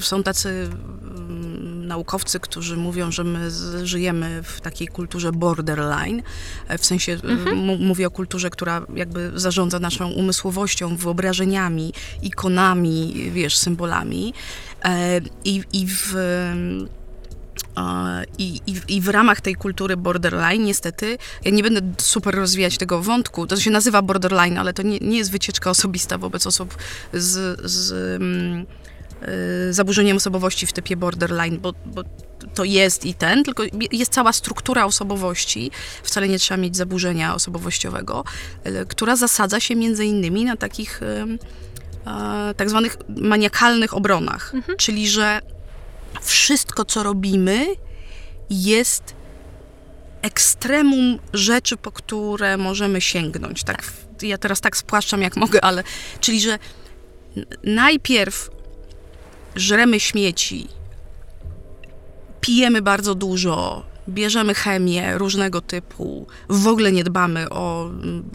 są 0.00 0.22
tacy 0.22 0.48
y, 0.48 0.70
naukowcy, 1.86 2.40
którzy 2.40 2.76
mówią, 2.76 3.12
że 3.12 3.24
my 3.24 3.50
żyjemy 3.82 4.42
w 4.42 4.60
takiej 4.60 4.88
kulturze 4.88 5.32
borderline, 5.32 6.22
e, 6.68 6.78
w 6.78 6.86
sensie 6.86 7.12
y, 7.12 7.54
mu- 7.54 7.78
mówię 7.78 8.06
o 8.06 8.10
kulturze, 8.10 8.50
która 8.50 8.82
jakby 8.94 9.32
zarządza 9.34 9.78
naszą 9.78 10.10
umysłowością, 10.10 10.96
wyobrażeniami, 10.96 11.92
ikonami, 12.22 13.30
wiesz, 13.32 13.56
symbolami. 13.56 14.34
E, 14.84 15.20
I, 15.44 15.62
i 15.72 15.86
w... 15.86 16.14
I, 18.38 18.60
i, 18.66 18.96
I 18.96 19.00
w 19.00 19.08
ramach 19.08 19.40
tej 19.40 19.54
kultury 19.54 19.96
borderline, 19.96 20.64
niestety, 20.64 21.18
ja 21.44 21.50
nie 21.50 21.62
będę 21.62 21.80
super 21.98 22.34
rozwijać 22.34 22.78
tego 22.78 23.02
wątku, 23.02 23.46
to 23.46 23.56
się 23.56 23.70
nazywa 23.70 24.02
borderline, 24.02 24.58
ale 24.58 24.72
to 24.72 24.82
nie, 24.82 24.98
nie 24.98 25.18
jest 25.18 25.30
wycieczka 25.30 25.70
osobista 25.70 26.18
wobec 26.18 26.46
osób 26.46 26.76
z, 27.12 27.60
z 27.70 27.92
mm, 28.22 28.66
y, 29.68 29.72
zaburzeniem 29.72 30.16
osobowości 30.16 30.66
w 30.66 30.72
typie 30.72 30.96
borderline, 30.96 31.58
bo, 31.58 31.72
bo 31.86 32.02
to 32.54 32.64
jest 32.64 33.04
i 33.04 33.14
ten, 33.14 33.44
tylko 33.44 33.62
jest 33.92 34.12
cała 34.12 34.32
struktura 34.32 34.84
osobowości, 34.84 35.70
wcale 36.02 36.28
nie 36.28 36.38
trzeba 36.38 36.58
mieć 36.58 36.76
zaburzenia 36.76 37.34
osobowościowego, 37.34 38.24
y, 38.66 38.86
która 38.88 39.16
zasadza 39.16 39.60
się 39.60 39.76
między 39.76 40.04
innymi 40.04 40.44
na 40.44 40.56
takich 40.56 41.00
e, 41.02 41.26
tak 42.56 42.70
zwanych 42.70 42.96
maniakalnych 43.08 43.94
obronach, 43.94 44.52
czyli 44.78 45.08
że 45.08 45.40
wszystko, 46.22 46.84
co 46.84 47.02
robimy, 47.02 47.66
jest 48.50 49.14
ekstremum 50.22 51.18
rzeczy, 51.32 51.76
po 51.76 51.92
które 51.92 52.56
możemy 52.56 53.00
sięgnąć. 53.00 53.64
Tak, 53.64 53.82
w- 53.82 54.22
ja 54.22 54.38
teraz 54.38 54.60
tak 54.60 54.76
spłaszczam, 54.76 55.22
jak 55.22 55.36
mogę, 55.36 55.64
ale 55.64 55.82
czyli, 56.20 56.40
że 56.40 56.58
najpierw 57.64 58.50
żremy 59.56 60.00
śmieci, 60.00 60.68
pijemy 62.40 62.82
bardzo 62.82 63.14
dużo, 63.14 63.82
bierzemy 64.08 64.54
chemię 64.54 65.18
różnego 65.18 65.60
typu, 65.60 66.26
w 66.48 66.66
ogóle 66.66 66.92
nie 66.92 67.04
dbamy 67.04 67.48
o 67.50 67.86
mm, 67.86 68.30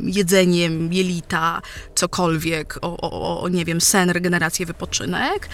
jedzenie, 0.00 0.70
jelita, 0.90 1.62
cokolwiek, 1.94 2.78
o, 2.82 2.96
o- 2.96 3.40
o 3.42 3.48
nie 3.48 3.64
wiem, 3.64 3.80
sen, 3.80 4.10
regenerację, 4.10 4.66
wypoczynek. 4.66 5.48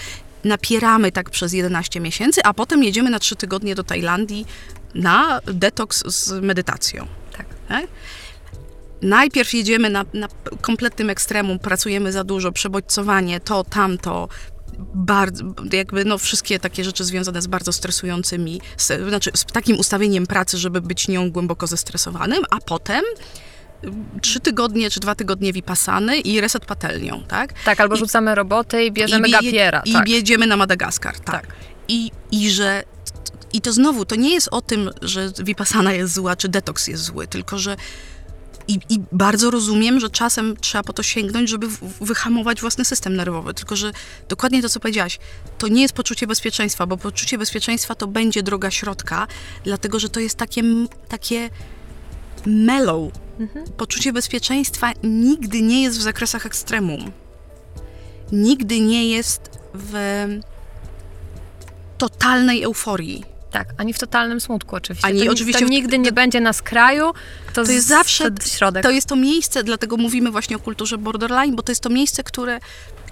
Napieramy 0.44 1.12
tak 1.12 1.31
przez 1.31 1.53
11 1.53 2.01
miesięcy, 2.01 2.40
a 2.44 2.55
potem 2.55 2.85
jedziemy 2.85 3.11
na 3.11 3.18
3 3.18 3.37
tygodnie 3.37 3.74
do 3.74 3.85
Tajlandii 3.85 4.46
na 4.94 5.40
detoks 5.46 6.05
z 6.07 6.42
medytacją. 6.42 7.07
Tak. 7.37 7.46
Tak? 7.68 7.87
Najpierw 9.03 9.55
jedziemy 9.55 9.90
na, 9.90 10.05
na 10.14 10.29
kompletnym 10.61 11.11
ekstremum, 11.11 11.59
pracujemy 11.59 12.12
za 12.12 12.24
dużo, 12.24 12.53
przebodźcowanie, 12.53 13.40
to, 13.40 13.64
tamto, 13.64 14.29
bardzo, 14.94 15.44
jakby 15.72 16.05
no 16.05 16.18
wszystkie 16.18 16.59
takie 16.59 16.85
rzeczy 16.85 17.05
związane 17.05 17.42
z 17.42 17.46
bardzo 17.46 17.72
stresującymi, 17.72 18.61
z, 18.77 19.09
znaczy 19.09 19.31
z 19.35 19.44
takim 19.44 19.79
ustawieniem 19.79 20.27
pracy, 20.27 20.59
żeby 20.59 20.81
być 20.81 21.09
nią 21.09 21.31
głęboko 21.31 21.66
zestresowanym, 21.66 22.44
a 22.51 22.61
potem 22.61 23.05
trzy 24.20 24.40
tygodnie 24.40 24.90
czy 24.90 25.00
dwa 25.00 25.14
tygodnie 25.14 25.52
wipasany 25.52 26.20
i 26.20 26.40
reset 26.40 26.66
patelnią, 26.66 27.22
tak? 27.28 27.62
Tak, 27.64 27.80
albo 27.80 27.96
rzucamy 27.96 28.34
roboty 28.34 28.84
i 28.84 28.92
bierzemy 28.92 29.28
i 29.28 29.30
gapiera. 29.30 29.82
I 29.84 29.92
tak. 29.92 30.08
jedziemy 30.08 30.46
na 30.46 30.56
Madagaskar, 30.56 31.20
tak. 31.20 31.46
tak. 31.46 31.54
I, 31.88 32.10
I 32.30 32.50
że 32.50 32.84
i 33.52 33.60
to 33.60 33.72
znowu, 33.72 34.04
to 34.04 34.16
nie 34.16 34.34
jest 34.34 34.48
o 34.50 34.60
tym, 34.60 34.90
że 35.02 35.32
vipassana 35.38 35.92
jest 35.92 36.14
zła, 36.14 36.36
czy 36.36 36.48
detoks 36.48 36.88
jest 36.88 37.02
zły, 37.02 37.26
tylko 37.26 37.58
że 37.58 37.76
i, 38.68 38.78
I, 38.88 39.00
bardzo 39.12 39.50
rozumiem, 39.50 40.00
że 40.00 40.10
czasem 40.10 40.56
trzeba 40.56 40.84
po 40.84 40.92
to 40.92 41.02
sięgnąć, 41.02 41.50
żeby 41.50 41.66
wyhamować 42.00 42.60
własny 42.60 42.84
system 42.84 43.16
nerwowy. 43.16 43.54
Tylko, 43.54 43.76
że 43.76 43.92
dokładnie 44.28 44.62
to, 44.62 44.68
co 44.68 44.80
powiedziałaś, 44.80 45.18
to 45.58 45.68
nie 45.68 45.82
jest 45.82 45.94
poczucie 45.94 46.26
bezpieczeństwa, 46.26 46.86
bo 46.86 46.96
poczucie 46.96 47.38
bezpieczeństwa 47.38 47.94
to 47.94 48.06
będzie 48.06 48.42
droga 48.42 48.70
środka, 48.70 49.26
dlatego, 49.64 49.98
że 49.98 50.08
to 50.08 50.20
jest 50.20 50.36
takie, 50.36 50.62
takie 51.08 51.50
mellow. 52.46 53.12
Mhm. 53.40 53.66
Poczucie 53.77 54.12
bezpieczeństwa 54.12 54.92
nigdy 55.03 55.62
nie 55.62 55.83
jest 55.83 55.98
w 55.98 56.03
zakresach 56.03 56.46
ekstremum. 56.46 57.12
Nigdy 58.33 58.81
nie 58.81 59.09
jest 59.09 59.51
w 59.74 59.94
totalnej 61.98 62.62
euforii 62.62 63.38
tak, 63.51 63.74
ani 63.77 63.92
w 63.92 63.98
totalnym 63.98 64.40
smutku 64.40 64.77
oczywiście. 64.77 65.09
Ani 65.09 65.24
to, 65.24 65.33
oczywiście 65.33 65.64
to 65.64 65.70
nigdy 65.70 65.98
nie 65.98 66.12
będzie 66.12 66.40
na 66.40 66.53
skraju, 66.53 67.12
to, 67.55 67.64
to 67.64 67.72
jest 67.72 67.87
zawsze 67.87 68.31
środek. 68.46 68.83
To 68.83 68.90
jest 68.90 69.07
to 69.07 69.16
miejsce, 69.16 69.64
dlatego 69.64 69.96
mówimy 69.96 70.31
właśnie 70.31 70.57
o 70.57 70.59
kulturze 70.59 70.98
borderline, 70.98 71.57
bo 71.57 71.62
to 71.62 71.72
jest 71.72 71.83
to 71.83 71.90
miejsce, 71.90 72.24
które, 72.24 72.61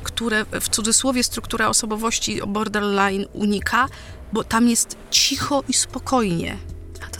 które 0.02 0.44
w 0.60 0.68
cudzysłowie 0.68 1.22
struktura 1.22 1.68
osobowości 1.68 2.40
borderline 2.46 3.26
unika, 3.32 3.88
bo 4.32 4.44
tam 4.44 4.68
jest 4.68 4.96
cicho 5.10 5.64
i 5.68 5.72
spokojnie 5.72 6.56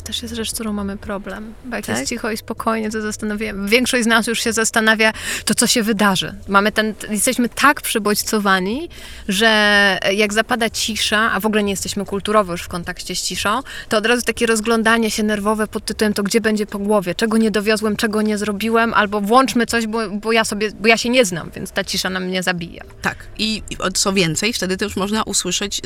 też 0.07 0.23
jest 0.23 0.35
rzecz, 0.35 0.51
z 0.51 0.55
którą 0.55 0.73
mamy 0.73 0.97
problem. 0.97 1.55
Bo 1.65 1.77
jak 1.77 1.87
tak? 1.87 1.97
jest 1.97 2.09
cicho 2.09 2.31
i 2.31 2.37
spokojnie, 2.37 2.91
to 2.91 3.01
zastanawiamy. 3.01 3.69
Większość 3.69 4.05
z 4.05 4.07
nas 4.07 4.27
już 4.27 4.41
się 4.41 4.53
zastanawia, 4.53 5.13
to 5.45 5.55
co 5.55 5.67
się 5.67 5.83
wydarzy. 5.83 6.35
Mamy 6.49 6.73
ten, 6.73 6.95
jesteśmy 7.11 7.49
tak 7.49 7.81
przybodźcowani, 7.81 8.89
że 9.29 9.99
jak 10.13 10.33
zapada 10.33 10.71
cisza, 10.71 11.33
a 11.33 11.41
w 11.41 11.47
ogóle 11.47 11.63
nie 11.63 11.71
jesteśmy 11.71 12.05
kulturowo 12.05 12.53
już 12.53 12.63
w 12.63 12.69
kontakcie 12.69 13.17
z 13.17 13.23
ciszą, 13.23 13.61
to 13.89 13.97
od 13.97 14.07
razu 14.07 14.23
takie 14.23 14.47
rozglądanie 14.47 15.11
się 15.11 15.23
nerwowe 15.23 15.67
pod 15.67 15.85
tytułem 15.85 16.15
to 16.15 16.23
gdzie 16.23 16.41
będzie 16.41 16.67
po 16.67 16.79
głowie, 16.79 17.15
czego 17.15 17.37
nie 17.37 17.51
dowiozłem, 17.51 17.97
czego 17.97 18.23
nie 18.23 18.39
zrobiłem, 18.39 18.95
albo 18.95 19.21
włączmy 19.21 19.67
coś, 19.67 19.87
bo, 19.87 20.11
bo 20.11 20.33
ja 20.33 20.45
sobie, 20.45 20.71
bo 20.81 20.89
ja 20.89 20.97
się 20.97 21.09
nie 21.09 21.25
znam, 21.25 21.51
więc 21.55 21.71
ta 21.71 21.85
cisza 21.85 22.11
nam 22.11 22.25
mnie 22.25 22.43
zabija. 22.43 22.85
Tak. 23.03 23.17
I, 23.39 23.63
co 23.95 24.13
więcej, 24.13 24.53
wtedy 24.53 24.77
też 24.77 24.97
można 24.97 25.23
usłyszeć 25.23 25.81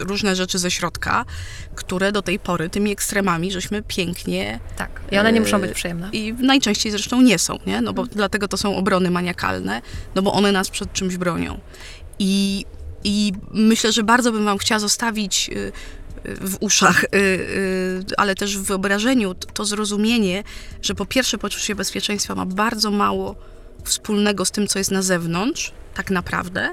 różne 0.00 0.36
rzeczy 0.36 0.58
ze 0.58 0.70
środka, 0.70 1.24
które 1.74 2.12
do 2.12 2.22
tej 2.22 2.38
pory 2.38 2.70
tymi 2.70 2.92
ekstremami 2.92 3.47
żeśmy 3.50 3.82
pięknie... 3.82 4.60
Tak, 4.76 5.00
i 5.12 5.18
one 5.18 5.32
nie 5.32 5.40
muszą 5.40 5.60
być 5.60 5.72
przyjemne. 5.72 6.10
I 6.12 6.34
najczęściej 6.38 6.92
zresztą 6.92 7.22
nie 7.22 7.38
są, 7.38 7.58
nie? 7.66 7.80
No 7.80 7.92
bo 7.92 8.02
hmm. 8.02 8.16
dlatego 8.16 8.48
to 8.48 8.56
są 8.56 8.76
obrony 8.76 9.10
maniakalne, 9.10 9.82
no 10.14 10.22
bo 10.22 10.32
one 10.32 10.52
nas 10.52 10.70
przed 10.70 10.92
czymś 10.92 11.16
bronią. 11.16 11.60
I, 12.18 12.64
i 13.04 13.32
myślę, 13.50 13.92
że 13.92 14.02
bardzo 14.02 14.32
bym 14.32 14.44
wam 14.44 14.58
chciała 14.58 14.78
zostawić 14.78 15.50
y, 15.52 15.72
y, 16.28 16.36
w 16.36 16.56
uszach, 16.60 17.04
y, 17.04 18.04
ale 18.16 18.34
też 18.34 18.58
w 18.58 18.62
wyobrażeniu 18.62 19.34
to 19.34 19.64
zrozumienie, 19.64 20.44
że 20.82 20.94
po 20.94 21.06
pierwsze 21.06 21.38
poczucie 21.38 21.74
bezpieczeństwa 21.74 22.34
ma 22.34 22.46
bardzo 22.46 22.90
mało 22.90 23.36
wspólnego 23.84 24.44
z 24.44 24.50
tym, 24.50 24.66
co 24.66 24.78
jest 24.78 24.90
na 24.90 25.02
zewnątrz, 25.02 25.72
tak 25.94 26.10
naprawdę, 26.10 26.70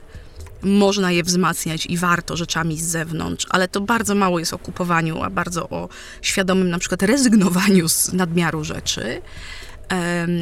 można 0.66 1.12
je 1.12 1.24
wzmacniać 1.24 1.86
i 1.86 1.98
warto 1.98 2.38
rzeczami 2.38 2.78
z 2.78 2.86
zewnątrz, 2.86 3.46
ale 3.50 3.68
to 3.68 3.82
bardzo 3.82 4.16
mało 4.16 4.40
jest 4.40 4.54
o 4.54 4.60
kupowaniu, 4.60 5.24
a 5.24 5.30
bardzo 5.30 5.70
o 5.70 5.90
świadomym 6.22 6.70
na 6.70 6.80
przykład 6.80 7.04
rezygnowaniu 7.04 7.90
z 7.90 8.14
nadmiaru 8.14 8.64
rzeczy, 8.64 9.22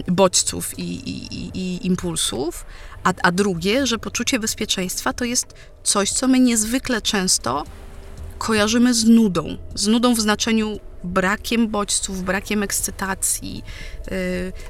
bodźców 0.08 0.80
i, 0.80 0.84
i, 0.84 1.52
i 1.54 1.88
impulsów. 1.88 2.66
A, 3.04 3.14
a 3.24 3.32
drugie, 3.32 3.88
że 3.88 4.00
poczucie 4.00 4.40
bezpieczeństwa 4.40 5.14
to 5.14 5.26
jest 5.26 5.54
coś, 5.84 6.12
co 6.12 6.28
my 6.28 6.40
niezwykle 6.40 7.02
często 7.02 7.64
kojarzymy 8.44 8.94
z 8.94 9.06
nudą. 9.06 9.58
Z 9.76 9.88
nudą 9.88 10.16
w 10.16 10.20
znaczeniu 10.20 10.80
brakiem 11.04 11.68
bodźców, 11.68 12.24
brakiem 12.24 12.64
ekscytacji, 12.64 13.64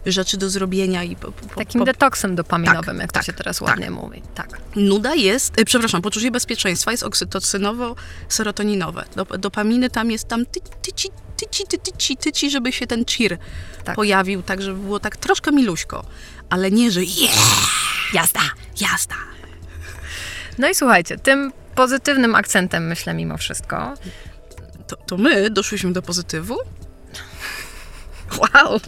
y, 0.06 0.12
rzeczy 0.12 0.38
do 0.38 0.50
zrobienia. 0.50 1.04
i 1.04 1.16
po, 1.16 1.32
po, 1.32 1.56
Takim 1.56 1.80
po... 1.80 1.86
detoksem 1.86 2.36
dopaminowym, 2.36 2.98
tak, 2.98 3.02
jak 3.02 3.12
tak, 3.12 3.24
to 3.24 3.26
się 3.26 3.34
teraz 3.34 3.62
ładnie 3.62 3.86
tak. 3.86 3.94
mówi. 3.94 4.22
Tak. 4.36 4.60
Nuda 4.76 5.16
jest, 5.16 5.60
y, 5.60 5.66
przepraszam, 5.66 6.02
poczucie 6.02 6.32
bezpieczeństwa 6.32 6.92
jest 6.92 7.04
oksytocynowo-serotoninowe. 7.04 9.04
Dop 9.16 9.38
dopaminy 9.38 9.90
tam 9.90 10.12
jest 10.12 10.28
tam 10.28 10.46
tyci, 10.46 11.10
tyci, 11.38 11.64
tyci, 11.84 12.18
tyci, 12.18 12.50
żeby 12.50 12.72
się 12.72 12.88
ten 12.88 13.06
cheer 13.06 13.38
tak. 13.84 13.96
pojawił, 13.96 14.44
tak 14.44 14.62
żeby 14.62 14.80
było 14.80 15.00
tak 15.00 15.18
troszkę 15.18 15.52
miluśko, 15.52 16.06
ale 16.50 16.72
nie, 16.72 16.92
że 16.92 17.04
yeah, 17.04 17.70
jazda, 18.14 18.42
jazda. 18.80 19.16
No 20.58 20.70
i 20.70 20.76
słuchajcie, 20.76 21.18
tym 21.18 21.52
pozytywnym 21.76 22.36
akcentem 22.36 22.88
myślę 22.88 23.14
mimo 23.14 23.38
wszystko, 23.38 23.94
to, 24.88 24.96
to 24.96 25.18
my 25.18 25.50
doszłyśmy 25.50 25.94
do 25.94 26.02
pozytywu? 26.02 26.58
Wow, 28.38 28.80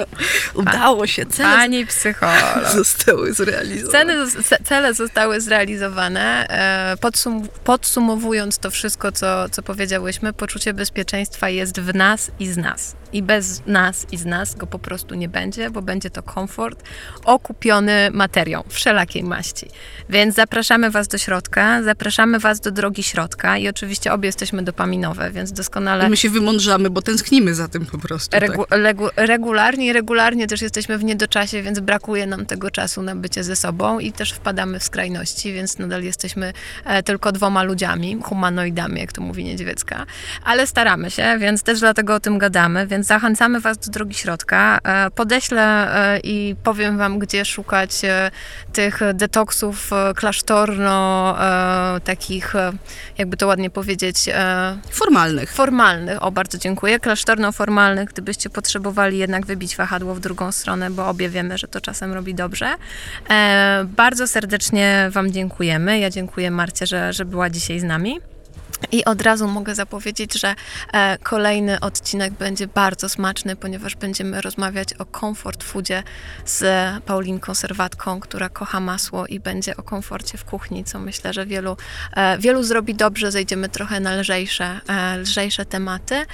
udało 0.53 1.07
się. 1.07 1.25
Cele 1.25 1.49
Pani 1.49 1.85
psycholog. 1.85 2.69
Zostały 2.75 3.33
zrealizowane. 3.33 3.91
Cele, 3.91 4.43
cele 4.63 4.93
zostały 4.93 5.41
zrealizowane. 5.41 6.47
E, 6.49 6.97
podsum 6.97 7.47
podsumowując 7.63 8.57
to 8.57 8.71
wszystko, 8.71 9.11
co, 9.11 9.49
co 9.49 9.63
powiedziałyśmy, 9.63 10.33
poczucie 10.33 10.73
bezpieczeństwa 10.73 11.49
jest 11.49 11.79
w 11.79 11.95
nas 11.95 12.31
i 12.39 12.47
z 12.47 12.57
nas 12.57 12.95
i 13.15 13.23
bez 13.23 13.61
nas 13.65 14.05
i 14.11 14.17
z 14.17 14.25
nas 14.25 14.55
go 14.55 14.67
po 14.67 14.79
prostu 14.79 15.15
nie 15.15 15.29
będzie, 15.29 15.69
bo 15.69 15.81
będzie 15.81 16.09
to 16.09 16.23
komfort 16.23 16.83
okupiony 17.25 18.09
materią 18.13 18.63
wszelakiej 18.69 19.23
maści. 19.23 19.67
Więc 20.09 20.35
zapraszamy 20.35 20.91
Was 20.91 21.07
do 21.07 21.17
środka, 21.17 21.83
zapraszamy 21.83 22.39
Was 22.39 22.59
do 22.59 22.71
drogi 22.71 23.03
środka 23.03 23.57
i 23.57 23.67
oczywiście 23.67 24.13
obie 24.13 24.27
jesteśmy 24.27 24.63
dopaminowe, 24.63 25.31
więc 25.31 25.51
doskonale... 25.51 26.07
I 26.07 26.09
my 26.09 26.17
się 26.17 26.29
wymądrzamy, 26.29 26.89
bo 26.89 27.01
tęsknimy 27.01 27.55
za 27.55 27.67
tym 27.67 27.85
po 27.85 27.97
prostu. 27.97 28.39
Regu 28.39 28.65
tak. 28.65 29.11
regularnie 29.15 29.85
i 29.85 29.93
regularnie 29.93 30.47
też 30.47 30.61
jesteśmy 30.61 30.97
w 30.97 31.03
niedoczasie, 31.03 31.61
więc 31.61 31.79
brakuje 31.79 32.27
nam 32.27 32.45
tego 32.45 32.71
czasu 32.71 33.01
na 33.01 33.15
bycie 33.15 33.43
ze 33.43 33.55
sobą 33.55 33.99
i 33.99 34.11
też 34.11 34.31
wpadamy 34.31 34.79
w 34.79 34.83
skrajności, 34.83 35.53
więc 35.53 35.77
nadal 35.77 36.03
jesteśmy 36.03 36.53
e, 36.85 37.03
tylko 37.03 37.31
dwoma 37.31 37.63
ludziami, 37.63 38.17
humanoidami, 38.23 38.99
jak 39.01 39.11
to 39.11 39.21
mówi 39.21 39.43
Niedźwiecka, 39.43 40.05
ale 40.43 40.67
staramy 40.67 41.11
się, 41.11 41.37
więc 41.39 41.63
też 41.63 41.79
dlatego 41.79 42.15
o 42.15 42.19
tym 42.19 42.37
gadamy, 42.37 42.87
więc 42.87 43.04
zachęcamy 43.05 43.59
Was 43.59 43.77
do 43.77 43.91
drogi 43.91 44.13
środka. 44.13 44.79
E, 44.83 45.11
podeślę 45.11 45.95
e, 45.95 46.19
i 46.19 46.55
powiem 46.63 46.97
Wam, 46.97 47.19
gdzie 47.19 47.45
szukać 47.45 48.05
e, 48.05 48.31
tych 48.73 48.99
detoksów 49.13 49.91
klasztorno, 50.15 50.95
takich, 52.03 52.53
jakby 53.17 53.37
to 53.37 53.47
ładnie 53.47 53.69
powiedzieć... 53.69 54.29
Formalnych. 54.91 55.53
Formalnych, 55.53 56.23
o 56.23 56.31
bardzo 56.31 56.57
dziękuję. 56.57 56.99
Klasztorno-formalnych, 56.99 58.09
gdybyście 58.09 58.49
potrzebowali 58.49 59.17
jednak 59.17 59.45
wybić 59.45 59.75
wahadło 59.75 60.15
w 60.15 60.19
drugą 60.19 60.51
stronę, 60.51 60.89
bo 60.89 61.07
obie 61.07 61.29
wiemy, 61.29 61.57
że 61.57 61.67
to 61.67 61.81
czasem 61.81 62.13
robi 62.13 62.35
dobrze. 62.35 62.75
Bardzo 63.85 64.27
serdecznie 64.27 65.07
Wam 65.11 65.31
dziękujemy. 65.31 65.99
Ja 65.99 66.09
dziękuję 66.09 66.51
Marcie, 66.51 66.85
że, 66.85 67.13
że 67.13 67.25
była 67.25 67.49
dzisiaj 67.49 67.79
z 67.79 67.83
nami. 67.83 68.19
I 68.91 69.05
od 69.05 69.21
razu 69.21 69.47
mogę 69.47 69.75
zapowiedzieć, 69.75 70.39
że 70.39 70.55
e, 70.93 71.17
kolejny 71.23 71.79
odcinek 71.79 72.33
będzie 72.33 72.67
bardzo 72.67 73.09
smaczny, 73.09 73.55
ponieważ 73.55 73.95
będziemy 73.95 74.41
rozmawiać 74.41 74.93
o 74.93 75.05
comfort 75.19 75.63
foodzie 75.63 76.03
z 76.45 76.63
Paulinką 77.03 77.55
Serwatką, 77.55 78.19
która 78.19 78.49
kocha 78.49 78.79
masło 78.79 79.27
i 79.27 79.39
będzie 79.39 79.77
o 79.77 79.83
komforcie 79.83 80.37
w 80.37 80.45
kuchni, 80.45 80.83
co 80.83 80.99
myślę, 80.99 81.33
że 81.33 81.45
wielu, 81.45 81.77
e, 82.15 82.37
wielu 82.37 82.63
zrobi 82.63 82.95
dobrze. 82.95 83.31
Zejdziemy 83.31 83.69
trochę 83.69 83.99
na 83.99 84.15
lżejsze, 84.15 84.79
e, 84.87 85.17
lżejsze 85.17 85.65
tematy. 85.65 86.25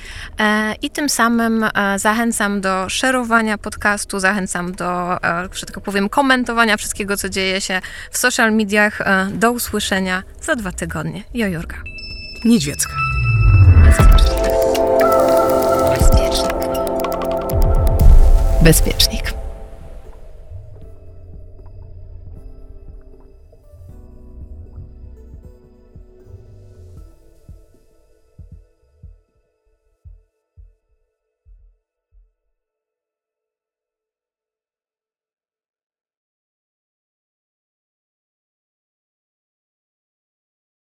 I 0.81 0.89
tym 0.89 1.09
samym 1.09 1.65
zachęcam 1.95 2.61
do 2.61 2.89
szerowania 2.89 3.57
podcastu, 3.57 4.19
zachęcam 4.19 4.71
do, 4.71 5.17
że 5.53 5.65
tak 5.65 5.79
powiem, 5.79 6.09
komentowania 6.09 6.77
wszystkiego, 6.77 7.17
co 7.17 7.29
dzieje 7.29 7.61
się 7.61 7.81
w 8.11 8.17
social 8.17 8.53
mediach. 8.53 8.99
Do 9.33 9.51
usłyszenia 9.51 10.23
za 10.41 10.55
dwa 10.55 10.71
tygodnie. 10.71 11.23
Jo 11.33 11.47
Jurga. 11.47 11.90
Niedźwiecka. 12.45 12.93
Bezpiecznik. 15.99 16.55
Bezpiecznik. 18.61 19.20